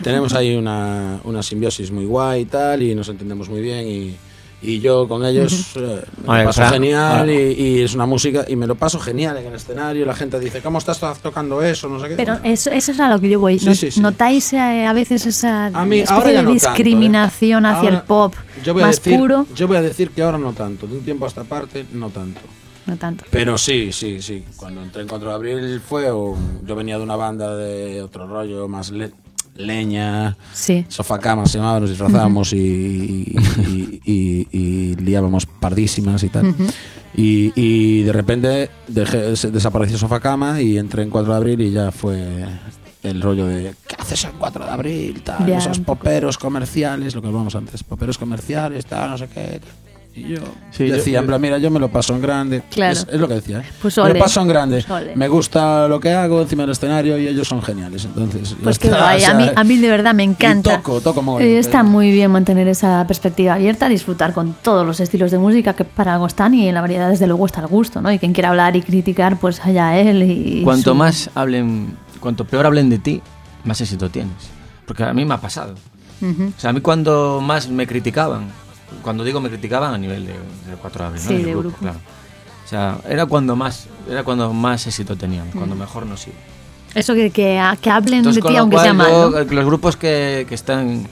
tenemos 0.03 0.33
ahí 0.33 0.57
una, 0.57 1.21
una 1.25 1.43
simbiosis 1.43 1.91
muy 1.91 2.07
guay 2.07 2.41
y 2.43 2.45
tal, 2.47 2.83
y 2.83 2.95
nos 2.95 3.11
entendemos 3.11 3.51
muy 3.51 3.61
bien. 3.61 3.87
Y, 3.87 4.17
y 4.65 4.81
yo 4.81 5.07
con 5.09 5.25
ellos 5.25 5.73
eh, 5.77 6.03
me 6.27 6.45
paso 6.45 6.65
genial 6.67 7.31
y, 7.31 7.35
y 7.53 7.83
es 7.83 7.95
una 7.95 8.07
música 8.07 8.45
y 8.49 8.57
me 8.57 8.67
lo 8.67 8.75
paso 8.75 8.99
genial 8.99 9.37
en 9.37 9.47
el 9.47 9.55
escenario. 9.55 10.05
La 10.07 10.15
gente 10.15 10.39
dice, 10.41 10.61
¿cómo 10.63 10.79
estás 10.79 11.01
tocando 11.23 11.63
eso? 11.63 11.89
No 11.89 12.01
sé 12.01 12.09
qué. 12.09 12.15
Pero 12.17 12.39
eso, 12.43 12.71
eso 12.71 12.93
es 12.93 13.01
a 13.01 13.09
lo 13.09 13.21
que 13.21 13.29
yo 13.31 13.41
voy. 13.41 13.59
Sí, 13.59 13.67
¿No- 13.67 13.75
sí, 13.75 13.91
sí. 13.91 14.01
¿Notáis 14.01 14.53
eh, 14.53 14.87
a 14.87 14.93
veces 14.93 15.27
esa 15.27 15.67
A 15.67 15.85
mí, 15.85 16.01
especie 16.01 16.33
de 16.33 16.43
no 16.43 16.51
tanto, 16.51 16.51
¿eh? 16.51 16.55
discriminación 16.55 17.67
hacia 17.67 17.81
Ahora- 17.91 17.97
el 17.97 18.03
pop 18.05 18.35
yo 18.65 18.73
voy 18.75 18.83
a 18.83 18.87
más 18.87 18.97
decir- 19.03 19.19
puro? 19.19 19.47
Yo 19.55 19.69
voy 19.69 19.77
a 19.77 19.83
decir 19.83 20.11
que 20.11 20.23
ahora 20.23 20.39
no 20.39 20.53
tanto, 20.53 20.87
de 20.87 20.97
un 20.99 21.05
tiempo 21.05 21.25
a 21.25 21.29
esta 21.29 21.45
parte 21.45 21.85
no 21.93 22.11
tanto. 22.11 22.41
No 22.87 22.97
tanto. 22.99 23.25
Pero 23.31 23.57
sí, 23.57 23.93
sí, 23.93 24.21
sí. 24.21 24.45
Cuando 24.57 24.83
entré 24.83 25.01
en 25.03 25.09
4 25.09 25.29
de 25.31 25.35
abril 25.35 25.81
fue 25.81 26.13
un- 26.13 26.61
yo 26.67 26.75
venía 26.77 26.99
de 26.99 27.03
una 27.05 27.17
banda 27.17 27.57
de 27.57 28.03
otro 28.03 28.27
rollo 28.27 28.69
más 28.69 28.91
le- 28.91 29.11
leña, 29.57 30.37
Sí. 30.53 30.85
sofá 30.89 31.19
cama 31.19 31.47
se 31.47 31.59
llamaba, 31.59 31.81
nos 31.81 31.91
disfrazábamos 31.91 32.53
y, 32.53 32.57
y, 33.69 34.01
y- 34.05 34.49
y 34.51 34.95
liábamos 34.97 35.47
pardísimas 35.47 36.23
y 36.25 36.29
tal. 36.29 36.55
y, 37.17 37.53
y 37.55 38.03
de 38.03 38.13
repente 38.13 38.71
dejé- 38.89 39.37
se- 39.37 39.51
desapareció 39.51 39.97
sofá 39.99 40.21
cama 40.21 40.61
y 40.61 40.79
entré 40.79 41.03
en 41.03 41.11
4 41.11 41.33
de 41.33 41.37
abril 41.37 41.61
y 41.61 41.71
ya 41.71 41.93
fue 41.93 42.45
el 43.03 43.21
rollo 43.23 43.47
de 43.47 43.75
¿qué 43.87 43.97
haces 43.99 44.25
en 44.25 44.33
4 44.39 44.65
de 44.65 44.71
abril? 44.71 45.23
Tal, 45.23 45.49
esos 45.51 45.79
poperos 45.79 46.39
comerciales, 46.39 47.15
lo 47.15 47.23
que 47.23 47.29
hablamos 47.29 47.55
antes, 47.55 47.83
poperos 47.85 48.19
comerciales, 48.19 48.87
tal, 48.87 49.11
no 49.11 49.19
sé 49.19 49.29
qué. 49.29 49.61
tal. 49.61 49.94
Y 50.17 50.29
yo 50.29 50.37
Sí, 50.71 50.87
yo- 50.87 50.95
decía, 50.95 51.23
plan, 51.27 51.41
mira, 51.41 51.59
yo 51.59 51.71
me 51.73 51.81
lo 51.81 51.89
paso 51.89 52.15
en 52.15 52.23
grande. 52.23 52.63
Claro. 52.71 52.93
Es, 52.93 53.07
es 53.11 53.19
lo 53.21 53.27
que 53.27 53.35
decía, 53.35 53.59
¿eh? 53.59 53.65
Pues 53.83 53.99
me 53.99 54.11
lo 54.15 54.19
paso 54.21 54.41
en 54.43 54.47
grande. 54.49 54.85
Pues. 54.87 55.17
Me 55.17 55.27
gusta 55.27 55.89
lo 55.89 55.99
que 55.99 56.13
hago 56.13 56.41
encima 56.43 56.63
del 56.63 56.71
escenario 56.71 57.19
y 57.19 57.27
ellos 57.27 57.49
son 57.49 57.61
geniales. 57.63 58.05
Entonces, 58.05 58.55
Pues 58.63 58.79
que 58.79 58.87
está, 58.89 59.01
guay, 59.01 59.17
o 59.17 59.21
sea, 59.21 59.31
a 59.31 59.35
mí, 59.35 59.51
a 59.57 59.65
mí 59.65 59.77
de 59.79 59.89
verdad 59.89 60.15
me 60.15 60.23
encanta. 60.23 60.75
Y 60.75 60.77
toco, 60.77 61.01
toco 61.01 61.21
mogollón, 61.21 61.49
Eh, 61.49 61.59
Está 61.59 61.79
pero- 61.81 61.85
muy 61.91 62.13
bien 62.13 62.31
mantener 62.31 62.69
esa 62.69 63.05
perspectiva 63.09 63.55
abierta, 63.55 63.89
disfrutar 63.89 64.33
con 64.33 64.55
todos 64.63 64.87
los 64.87 65.01
estilos 65.01 65.33
de 65.33 65.39
música 65.39 65.73
que 65.75 65.85
para 65.85 66.15
algo 66.15 66.27
están 66.29 66.55
y 66.55 66.69
en 66.69 66.75
la 66.75 66.81
variedad 66.81 67.11
desde 67.11 67.27
luego 67.27 67.47
está 67.47 67.61
el 67.63 67.67
gusto, 67.67 68.01
¿no? 68.01 68.13
Y 68.13 68.21
quien 68.21 68.33
quiera 68.33 68.51
hablar 68.51 68.77
y 68.77 68.83
criticar, 68.83 69.41
pues 69.41 69.61
allá 69.65 69.99
él 69.99 70.23
y 70.23 70.63
Cuanto 70.63 70.91
su- 70.93 70.97
más 70.97 71.29
hablen, 71.35 71.97
cuanto 72.21 72.45
peor 72.45 72.67
hablen 72.67 72.89
de 72.89 72.99
ti, 72.99 73.21
más 73.65 73.81
éxito 73.81 74.09
tienes. 74.11 74.33
Porque 74.87 75.03
a 75.03 75.13
mí 75.13 75.25
me 75.25 75.35
ha 75.35 75.41
pasado. 75.41 75.75
O 76.23 76.61
sea, 76.61 76.71
a 76.71 76.73
mí 76.73 76.81
cuando 76.81 77.41
más 77.43 77.69
me 77.69 77.87
criticaban, 77.87 78.45
cuando 79.03 79.25
digo 79.25 79.41
me 79.41 79.49
criticaban 79.49 79.95
a 79.95 79.99
nivel 79.99 80.27
de, 80.27 80.33
de 80.33 80.77
4 80.81 80.99
de 81.03 81.07
abril, 81.09 81.23
¿no? 81.23 81.29
Sí, 81.29 81.35
el 81.37 81.45
de 81.45 81.55
grupo. 81.55 81.77
claro. 81.79 81.99
O 82.65 82.69
sea, 82.69 82.99
era 83.09 83.27
cuando 83.27 83.55
más, 83.57 83.87
era 84.09 84.23
cuando 84.25 84.53
más 84.53 84.87
éxito 84.87 85.17
tenían, 85.17 85.49
Mm. 85.49 85.59
cuando 85.59 85.77
mejor 85.77 86.07
nos 86.07 86.27
iba. 86.27 86.37
Eso 86.95 87.13
que, 87.15 87.31
que, 87.31 87.61
que 87.81 87.91
hablen 87.91 88.19
Entonces, 88.21 88.43
de 88.43 88.49
ti 88.49 88.57
aunque 88.57 88.79
sea 88.79 88.93
mal. 88.95 89.11
yo, 89.11 89.31
¿no? 89.31 89.39
eh, 89.39 89.47
los 89.51 89.65
grupos 89.67 89.97
que, 89.97 90.47
que 90.49 90.55
están 90.55 91.07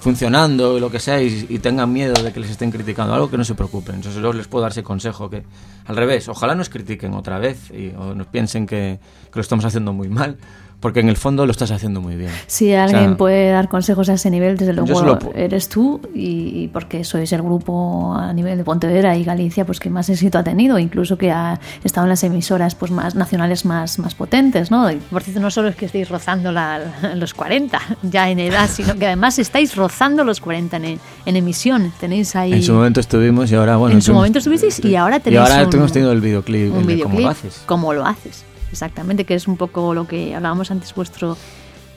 funcionando 0.00 0.76
y 0.76 0.80
lo 0.80 0.90
que 0.90 1.00
sea 1.00 1.20
y, 1.22 1.46
y 1.48 1.58
tengan 1.58 1.92
miedo 1.92 2.14
de 2.22 2.32
que 2.32 2.40
les 2.40 2.50
estén 2.50 2.70
criticando 2.70 3.14
algo, 3.14 3.28
que 3.30 3.36
no 3.36 3.44
se 3.44 3.54
preocupen. 3.54 3.96
Entonces 3.96 4.22
yo 4.22 4.32
les 4.32 4.46
puedo 4.46 4.62
dar 4.62 4.70
ese 4.72 4.82
consejo 4.82 5.28
que, 5.28 5.42
al 5.86 5.96
revés, 5.96 6.28
ojalá 6.28 6.54
nos 6.54 6.68
critiquen 6.68 7.14
otra 7.14 7.38
vez 7.38 7.70
y, 7.70 7.88
o 7.96 8.14
nos 8.14 8.26
piensen 8.28 8.66
que, 8.66 8.98
que 9.24 9.32
lo 9.36 9.40
estamos 9.42 9.64
haciendo 9.64 9.92
muy 9.92 10.08
mal, 10.08 10.36
porque 10.80 11.00
en 11.00 11.08
el 11.08 11.16
fondo 11.16 11.44
lo 11.44 11.50
estás 11.52 11.70
haciendo 11.72 12.00
muy 12.00 12.14
bien. 12.16 12.30
Si 12.46 12.72
alguien 12.72 13.02
O 13.02 13.06
sea, 13.08 13.16
puede 13.16 13.50
dar 13.50 13.68
consejos 13.68 14.08
a 14.08 14.14
ese 14.14 14.30
nivel, 14.30 14.56
desde 14.56 14.72
luego 14.72 15.18
eres 15.34 15.68
tú 15.68 16.00
y, 16.14 16.62
y 16.64 16.68
porque 16.68 17.02
sois 17.04 17.32
el 17.32 17.42
grupo 17.42 18.14
a 18.14 18.32
nivel 18.32 18.58
de 18.58 18.64
Pontevedra 18.64 19.16
y 19.16 19.24
Galicia 19.24 19.66
pues 19.66 19.80
que 19.80 19.90
más 19.90 20.08
éxito 20.08 20.38
ha 20.38 20.44
tenido, 20.44 20.78
incluso 20.78 21.18
que 21.18 21.30
ha 21.32 21.58
estado 21.82 22.04
en 22.06 22.10
las 22.10 22.22
emisoras 22.22 22.74
pues 22.76 22.90
más 22.92 23.14
nacionales 23.16 23.64
más, 23.64 23.98
más 23.98 24.14
potentes, 24.14 24.70
¿no? 24.70 24.90
Y 24.90 24.96
por 24.96 25.22
cierto, 25.22 25.40
no 25.40 25.50
solo 25.50 25.68
es 25.68 25.76
que 25.76 25.86
estéis 25.86 26.08
rozando 26.08 26.52
la- 26.52 26.80
los 27.16 27.34
40 27.34 27.80
ya 28.02 28.30
en 28.30 28.38
edad, 28.38 28.68
sino 28.72 28.94
que 28.94 29.06
además 29.06 29.38
estáis 29.38 29.74
rozando 29.74 30.22
los 30.24 30.40
40 30.40 30.76
en, 30.76 31.00
en 31.26 31.36
emisión. 31.36 31.92
Tenéis 31.98 32.36
ahí... 32.36 32.52
En 32.52 32.62
su 32.62 32.72
momento 32.74 33.00
estuvimos 33.00 33.50
y 33.50 33.56
ahora, 33.56 33.76
bueno... 33.76 33.94
En 33.96 34.02
su 34.02 34.12
momento 34.12 34.38
estuvisteis 34.38 34.84
y 34.84 34.94
ahora 34.94 35.16
Y 35.16 35.20
tenéis 35.20 35.40
ahora 35.42 35.66
un- 35.66 35.74
hemos 35.74 35.92
tenido 35.92 36.12
el 36.12 36.20
videoclip, 36.20 36.72
un 36.72 36.86
de 36.86 37.00
cómo 37.02 37.16
videoclip, 37.16 37.20
lo 37.20 37.28
haces. 37.30 37.62
cómo 37.66 37.92
lo 37.92 38.06
haces, 38.06 38.44
exactamente, 38.70 39.24
que 39.24 39.34
es 39.34 39.46
un 39.48 39.56
poco 39.56 39.94
lo 39.94 40.06
que 40.06 40.34
hablábamos 40.34 40.70
antes, 40.70 40.94
vuestro 40.94 41.36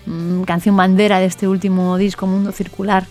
mm, 0.05 0.41
canción 0.43 0.75
bandera 0.75 1.19
de 1.19 1.25
este 1.25 1.47
último 1.47 1.97
disco, 1.97 2.25
Mundo 2.27 2.51
Circular, 2.51 3.05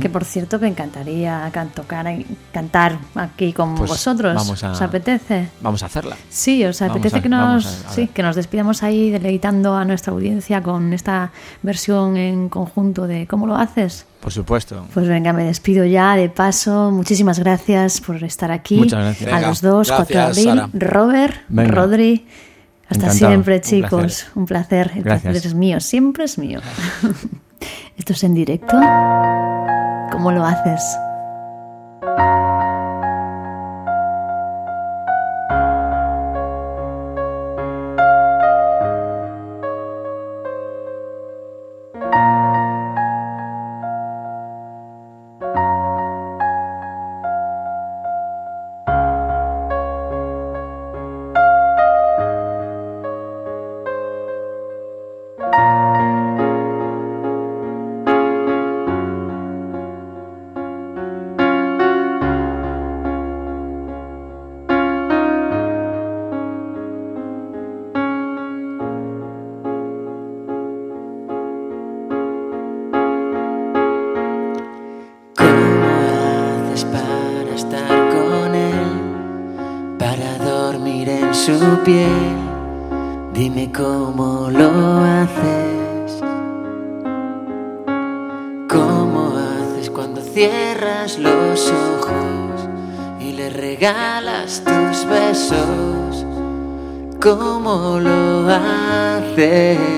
que 0.00 0.08
por 0.08 0.24
cierto 0.24 0.58
me 0.58 0.68
encantaría 0.68 1.50
can- 1.52 1.68
tocar, 1.68 2.06
cantar 2.52 2.96
aquí 3.16 3.52
con 3.52 3.74
Pues 3.74 3.90
vosotros. 3.90 4.34
vamos 4.34 4.64
a- 4.64 4.72
¿Os 4.72 4.80
apetece? 4.80 5.48
Vamos 5.60 5.82
a 5.82 5.86
hacerla. 5.86 6.16
Sí, 6.30 6.64
os 6.64 6.80
apetece 6.80 7.18
a- 7.18 7.20
que 7.22 7.28
nos, 7.28 7.66
a- 7.66 7.88
a 7.90 7.92
sí, 7.92 8.00
ver. 8.02 8.08
que 8.08 8.22
nos 8.22 8.34
despidamos 8.34 8.82
ahí 8.82 9.10
deleitando 9.10 9.74
a 9.76 9.84
nuestra 9.84 10.14
audiencia 10.14 10.62
con 10.62 10.94
esta 10.94 11.32
versión 11.62 12.16
en 12.16 12.48
conjunto 12.48 13.06
de 13.06 13.26
¿Cómo 13.26 13.46
lo 13.46 13.56
haces? 13.56 14.06
Por 14.22 14.32
supuesto. 14.32 14.86
Pues 14.94 15.06
venga, 15.06 15.34
me 15.34 15.44
despido 15.44 15.84
ya 15.84 16.16
de 16.16 16.30
paso. 16.30 16.90
Muchísimas 16.90 17.38
gracias 17.38 18.00
por 18.00 18.24
estar 18.24 18.50
aquí. 18.52 18.78
Muchas 18.78 19.00
gracias. 19.04 19.30
A 19.30 19.36
Venga, 19.36 19.48
los 19.48 19.60
dos, 19.60 19.88
4 19.88 20.06
de 20.06 20.14
gracias, 20.14 20.46
abril. 20.46 20.60
Sara. 20.72 20.90
Robert, 20.90 21.36
Venga. 21.50 21.70
Rodri. 21.74 22.26
Hasta 22.88 23.06
Encantado, 23.06 23.14
siempre, 23.30 23.54
un 23.56 23.60
chicos. 23.62 23.90
placer. 23.90 24.26
Un 24.34 24.46
placer. 24.46 24.90
El 24.96 25.02
Gracias. 25.04 25.32
placer 25.32 25.46
es 25.46 25.54
mío. 25.54 25.80
Siempre 25.80 26.24
es 26.24 26.38
mío. 26.38 26.60
Esto 27.96 28.12
es 28.12 28.24
en 28.24 28.34
directo. 28.34 28.76
¿Cómo 30.12 30.30
lo 30.32 30.44
haces? 30.44 30.82
Dime 81.86 83.70
cómo 83.70 84.48
lo 84.50 84.70
haces. 85.04 86.22
¿Cómo 88.70 89.34
haces 89.36 89.90
cuando 89.90 90.22
cierras 90.22 91.18
los 91.18 91.70
ojos 91.70 92.68
y 93.20 93.32
le 93.32 93.50
regalas 93.50 94.62
tus 94.64 95.04
besos? 95.06 96.24
¿Cómo 97.20 98.00
lo 98.00 98.48
haces? 98.48 99.93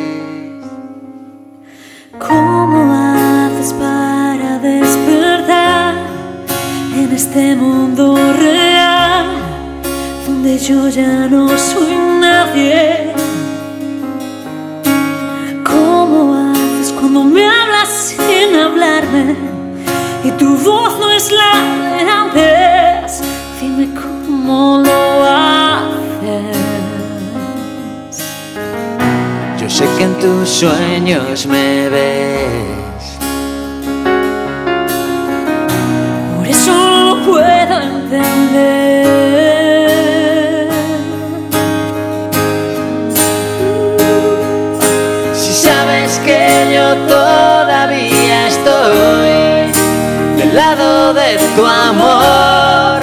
De 51.14 51.38
tu 51.54 51.64
amor, 51.64 53.00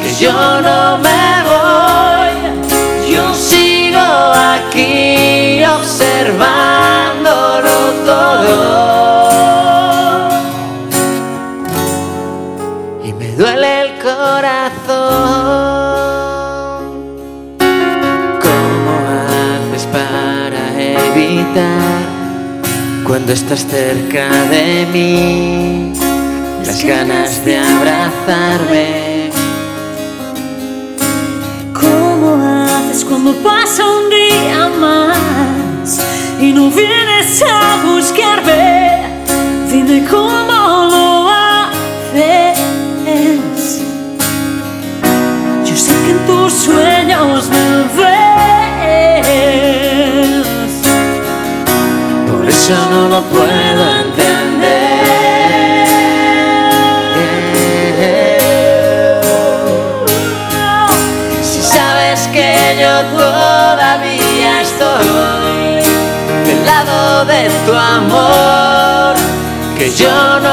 que 0.00 0.14
yo 0.14 0.32
no 0.32 0.96
me 0.98 1.42
voy, 1.50 2.32
yo 3.12 3.34
sigo 3.34 4.00
aquí 4.00 5.62
observándolo 5.64 7.74
todo. 8.06 8.54
Y 13.04 13.12
me 13.12 13.32
duele 13.32 13.82
el 13.82 13.98
corazón. 13.98 15.04
¿Cómo 18.40 18.92
haces 19.18 19.86
para 19.92 20.80
evitar 20.80 22.00
cuando 23.06 23.32
estás 23.32 23.66
cerca 23.66 24.28
de 24.50 24.86
mí 24.92 25.92
las 26.66 26.84
ganas 26.84 27.44
de 27.44 27.58
abrazarme? 27.58 29.30
¿Cómo 31.72 32.36
haces 32.42 33.04
cuando 33.04 33.32
pasa 33.42 33.84
un 33.84 34.10
día 34.10 34.70
más 34.80 35.34
y 36.40 36.52
no 36.52 36.70
vienes 36.70 37.42
a 37.42 37.82
buscarme. 37.84 39.02
Dime 39.70 40.04
cómo 40.10 40.88
lo 40.92 41.30
haces. 41.30 42.58
Yo 45.64 45.76
sé 45.76 45.94
que 46.04 46.10
en 46.10 46.26
tus 46.26 46.52
sueños 46.52 47.48
me 47.48 47.84
ves. 47.98 49.26
Por 52.30 52.48
eso 52.48 52.74
no 52.90 53.08
lo 53.08 53.22
puedo 53.22 53.93
yo 70.00 70.43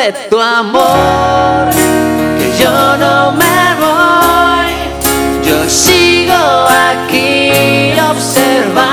de 0.00 0.12
tu 0.30 0.40
amor, 0.40 1.68
que 2.38 2.48
yo 2.58 2.96
no 2.96 3.32
me 3.32 3.60
voy, 3.84 4.72
yo 5.44 5.68
sigo 5.68 6.32
aquí 6.32 7.92
observándolo 8.10 8.89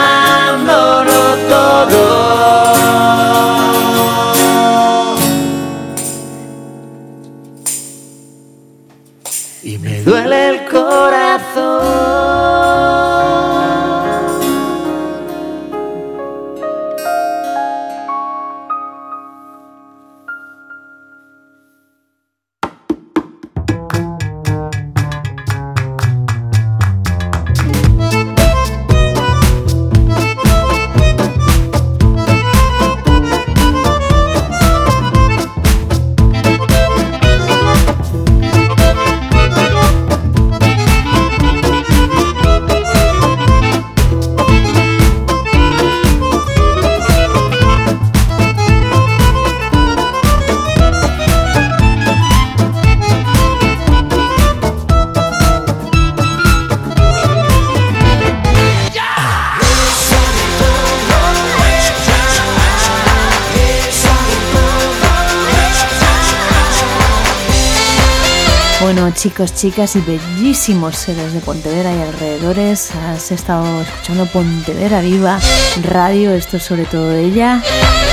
Chicos, 69.14 69.54
chicas 69.54 69.96
y 69.96 70.02
bellísimos 70.02 70.98
seres 70.98 71.32
de 71.32 71.40
Pontevedra 71.40 71.96
y 71.96 72.02
alrededores, 72.02 72.92
has 72.96 73.32
estado 73.32 73.82
escuchando 73.82 74.26
Pontevedra 74.26 75.02
Viva 75.02 75.40
Radio, 75.84 76.32
esto 76.34 76.58
es 76.58 76.64
sobre 76.64 76.86
todo 76.86 77.14
ella. 77.14 77.64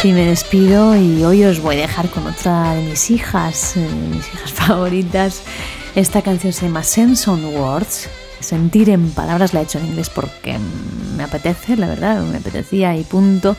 Y 0.04 0.12
me 0.12 0.26
despido 0.26 0.94
y 0.96 1.24
hoy 1.24 1.44
os 1.44 1.60
voy 1.60 1.76
a 1.76 1.80
dejar 1.80 2.08
con 2.10 2.26
otra 2.26 2.74
de 2.74 2.82
mis 2.82 3.10
hijas, 3.10 3.76
eh, 3.76 3.88
mis 4.10 4.26
hijas 4.28 4.52
favoritas. 4.54 5.42
Esta 5.94 6.22
canción 6.22 6.52
se 6.52 6.66
llama 6.66 6.84
Sense 6.84 7.28
on 7.28 7.44
Words. 7.44 8.08
Sentir 8.40 8.90
en 8.90 9.10
palabras 9.10 9.52
la 9.52 9.60
he 9.60 9.64
hecho 9.64 9.78
en 9.78 9.86
inglés 9.86 10.10
porque 10.10 10.58
me 11.16 11.24
apetece, 11.24 11.76
la 11.76 11.88
verdad, 11.88 12.22
me 12.22 12.38
apetecía 12.38 12.96
y 12.96 13.02
punto. 13.04 13.56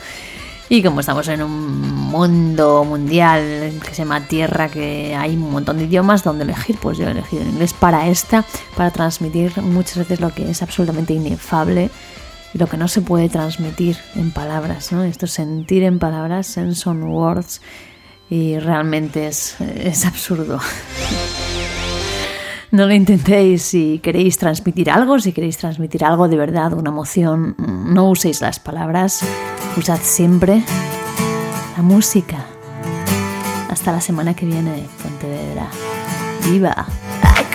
Y 0.67 0.81
como 0.81 0.99
estamos 0.99 1.27
en 1.27 1.43
un 1.43 1.79
mundo 1.91 2.83
mundial 2.83 3.71
que 3.83 3.89
se 3.89 4.03
llama 4.03 4.21
Tierra, 4.21 4.67
que 4.69 5.15
hay 5.15 5.35
un 5.35 5.51
montón 5.51 5.77
de 5.77 5.85
idiomas 5.85 6.23
donde 6.23 6.43
elegir, 6.43 6.77
pues 6.81 6.97
yo 6.97 7.07
he 7.07 7.11
elegido 7.11 7.43
el 7.43 7.49
inglés 7.49 7.73
para 7.73 8.07
esta, 8.07 8.45
para 8.75 8.89
transmitir 8.89 9.61
muchas 9.61 9.97
veces 9.97 10.19
lo 10.19 10.33
que 10.33 10.49
es 10.49 10.61
absolutamente 10.63 11.13
inefable 11.13 11.91
lo 12.55 12.67
que 12.67 12.77
no 12.77 12.87
se 12.87 13.01
puede 13.01 13.27
transmitir 13.29 13.97
en 14.15 14.31
palabras, 14.31 14.91
¿no? 14.91 15.03
Esto 15.03 15.25
es 15.25 15.33
sentir 15.33 15.83
en 15.83 15.99
palabras, 15.99 16.47
sense 16.47 16.89
on 16.89 17.03
words, 17.03 17.61
y 18.29 18.57
realmente 18.59 19.27
es, 19.27 19.59
es 19.59 20.05
absurdo. 20.05 20.59
No 22.75 22.87
lo 22.87 22.93
intentéis 22.93 23.61
si 23.61 23.99
queréis 24.03 24.37
transmitir 24.37 24.91
algo, 24.91 25.17
si 25.17 25.31
queréis 25.31 25.57
transmitir 25.57 26.03
algo 26.03 26.27
de 26.27 26.35
verdad, 26.35 26.73
una 26.73 26.89
emoción, 26.89 27.55
no 27.57 28.09
uséis 28.09 28.41
las 28.41 28.59
palabras, 28.59 29.21
usad 29.77 29.99
siempre 30.01 30.61
la 31.77 31.81
música. 31.81 32.45
Hasta 33.69 33.93
la 33.93 34.01
semana 34.01 34.35
que 34.35 34.45
viene, 34.45 34.83
Pontevedra. 35.01 35.69
¡Viva! 36.43 36.85
I 37.23 37.45